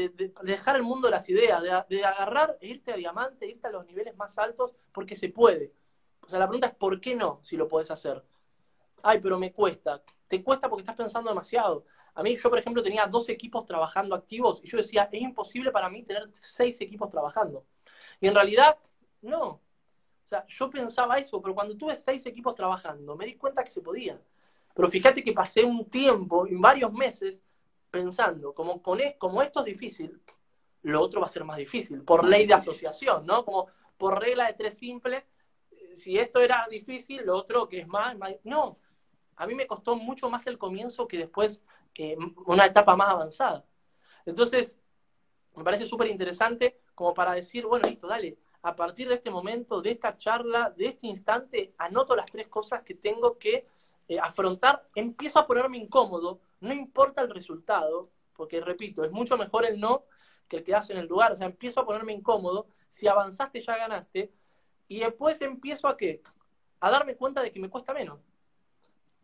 [0.42, 4.16] dejar el mundo las ideas, de, agarrar e irte a diamante, irte a los niveles
[4.16, 5.72] más altos, porque se puede.
[6.20, 8.22] O sea, la pregunta es ¿por qué no si lo puedes hacer?
[9.02, 10.02] Ay, pero me cuesta.
[10.28, 11.84] Te cuesta porque estás pensando demasiado.
[12.18, 15.70] A mí, yo, por ejemplo, tenía dos equipos trabajando activos y yo decía, es imposible
[15.70, 17.64] para mí tener seis equipos trabajando.
[18.20, 18.76] Y en realidad,
[19.22, 19.44] no.
[19.44, 19.60] O
[20.24, 23.82] sea, yo pensaba eso, pero cuando tuve seis equipos trabajando, me di cuenta que se
[23.82, 24.20] podía.
[24.74, 27.40] Pero fíjate que pasé un tiempo, varios meses,
[27.88, 30.20] pensando, como, con como esto es difícil,
[30.82, 33.44] lo otro va a ser más difícil, por ley de asociación, ¿no?
[33.44, 35.24] Como por regla de tres simple,
[35.92, 38.76] si esto era difícil, lo otro que es más, no,
[39.36, 41.64] a mí me costó mucho más el comienzo que después
[41.98, 43.64] eh, una etapa más avanzada.
[44.24, 44.78] Entonces,
[45.56, 49.82] me parece súper interesante como para decir, bueno, listo, dale, a partir de este momento,
[49.82, 53.66] de esta charla, de este instante, anoto las tres cosas que tengo que
[54.08, 59.64] eh, afrontar, empiezo a ponerme incómodo, no importa el resultado, porque repito, es mucho mejor
[59.64, 60.04] el no
[60.48, 63.76] que el quedarse en el lugar, o sea, empiezo a ponerme incómodo, si avanzaste ya
[63.76, 64.32] ganaste,
[64.86, 66.22] y después empiezo a qué?
[66.80, 68.20] A darme cuenta de que me cuesta menos.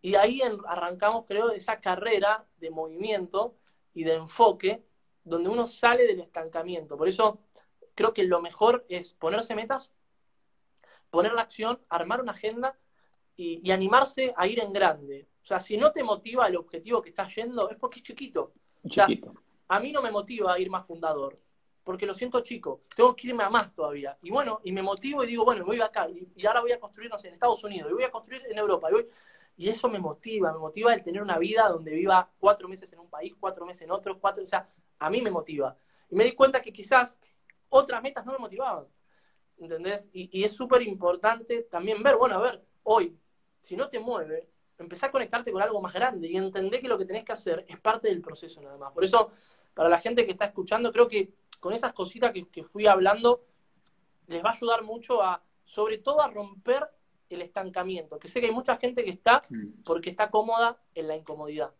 [0.05, 3.55] Y ahí arrancamos, creo, esa carrera de movimiento
[3.95, 4.85] y de enfoque,
[5.25, 6.99] donde uno sale del estancamiento.
[6.99, 7.39] Por eso
[7.95, 9.95] creo que lo mejor es ponerse metas,
[11.09, 12.77] poner la acción, armar una agenda
[13.35, 15.27] y, animarse a ir en grande.
[15.43, 18.53] O sea, si no te motiva el objetivo que estás yendo, es porque es chiquito.
[18.85, 19.07] O sea,
[19.69, 21.41] a mí no me motiva ir más fundador,
[21.83, 24.19] porque lo siento chico, tengo que irme a más todavía.
[24.21, 27.11] Y bueno, y me motivo y digo, bueno, voy acá, y, ahora voy a construir,
[27.11, 28.95] no sé, en Estados Unidos, y voy a construir en Europa, y,
[29.57, 33.09] eso me motiva, me motiva el tener una vida donde viva cuatro meses en un
[33.09, 35.77] país, cuatro meses en otro, cuatro, o sea, a mí me motiva.
[36.11, 37.19] Y me di cuenta que quizás
[37.69, 38.87] otras metas no me motivaban,
[39.59, 40.11] ¿entendés?
[40.13, 43.17] Y, y es súper importante también ver, bueno, a ver, hoy,
[43.61, 44.49] si no te mueve,
[44.79, 47.65] empezá a conectarte con algo más grande y entender que lo que tenés que hacer
[47.69, 48.93] es parte del proceso nada más.
[48.93, 49.31] Por eso,
[49.73, 53.45] para la gente que está escuchando, creo que con esas cositas que, fui hablando,
[54.27, 56.87] les va a ayudar mucho a, sobre todo, a romper
[57.35, 58.19] el estancamiento.
[58.19, 59.43] Que sé que hay mucha gente que está
[59.85, 61.71] porque está cómoda en la incomodidad.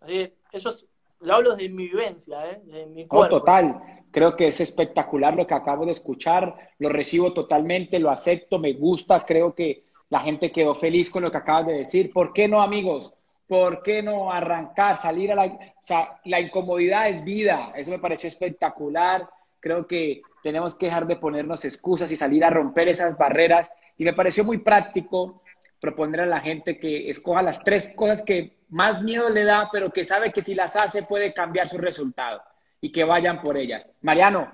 [0.00, 0.86] Así eso es,
[1.20, 2.86] lo hablo desde mi vivencia, ¿eh?
[2.86, 3.38] mi cuerpo.
[3.38, 4.04] total.
[4.10, 6.72] Creo que es espectacular lo que acabo de escuchar.
[6.78, 9.24] Lo recibo totalmente, lo acepto, me gusta.
[9.26, 12.12] Creo que la gente quedó feliz con lo que acabas de decir.
[12.12, 13.14] ¿Por qué no, amigos?
[13.46, 15.44] ¿Por qué no arrancar, salir a la...
[15.46, 17.72] O sea, la incomodidad es vida.
[17.76, 19.28] Eso me pareció espectacular.
[19.60, 23.72] Creo que tenemos que dejar de ponernos excusas y salir a romper esas barreras.
[23.98, 25.42] Y me pareció muy práctico
[25.80, 29.92] proponer a la gente que escoja las tres cosas que más miedo le da, pero
[29.92, 32.42] que sabe que si las hace puede cambiar su resultado
[32.80, 33.90] y que vayan por ellas.
[34.00, 34.50] Mariano,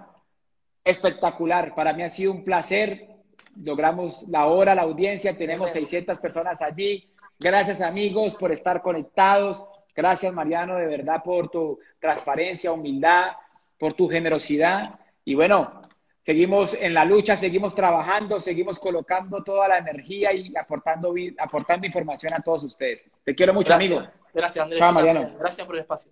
[0.83, 1.75] espectacular.
[1.75, 3.15] Para mí ha sido un placer
[3.63, 7.09] logramos la hora, la audiencia, tenemos 600 personas allí.
[7.39, 9.63] Gracias amigos por estar conectados.
[9.95, 13.33] Gracias Mariano, de verdad, por tu transparencia, humildad,
[13.79, 14.99] por tu generosidad.
[15.25, 15.81] Y bueno,
[16.25, 22.33] seguimos en la lucha, seguimos trabajando, seguimos colocando toda la energía y aportando, aportando información
[22.33, 23.07] a todos ustedes.
[23.23, 24.03] Te quiero mucho, amigo.
[24.33, 24.81] Gracias, Andrés.
[24.81, 25.29] Chao, Mariano.
[25.39, 26.11] Gracias por el espacio.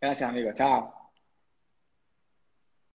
[0.00, 0.52] Gracias, amigo.
[0.52, 1.03] Chao.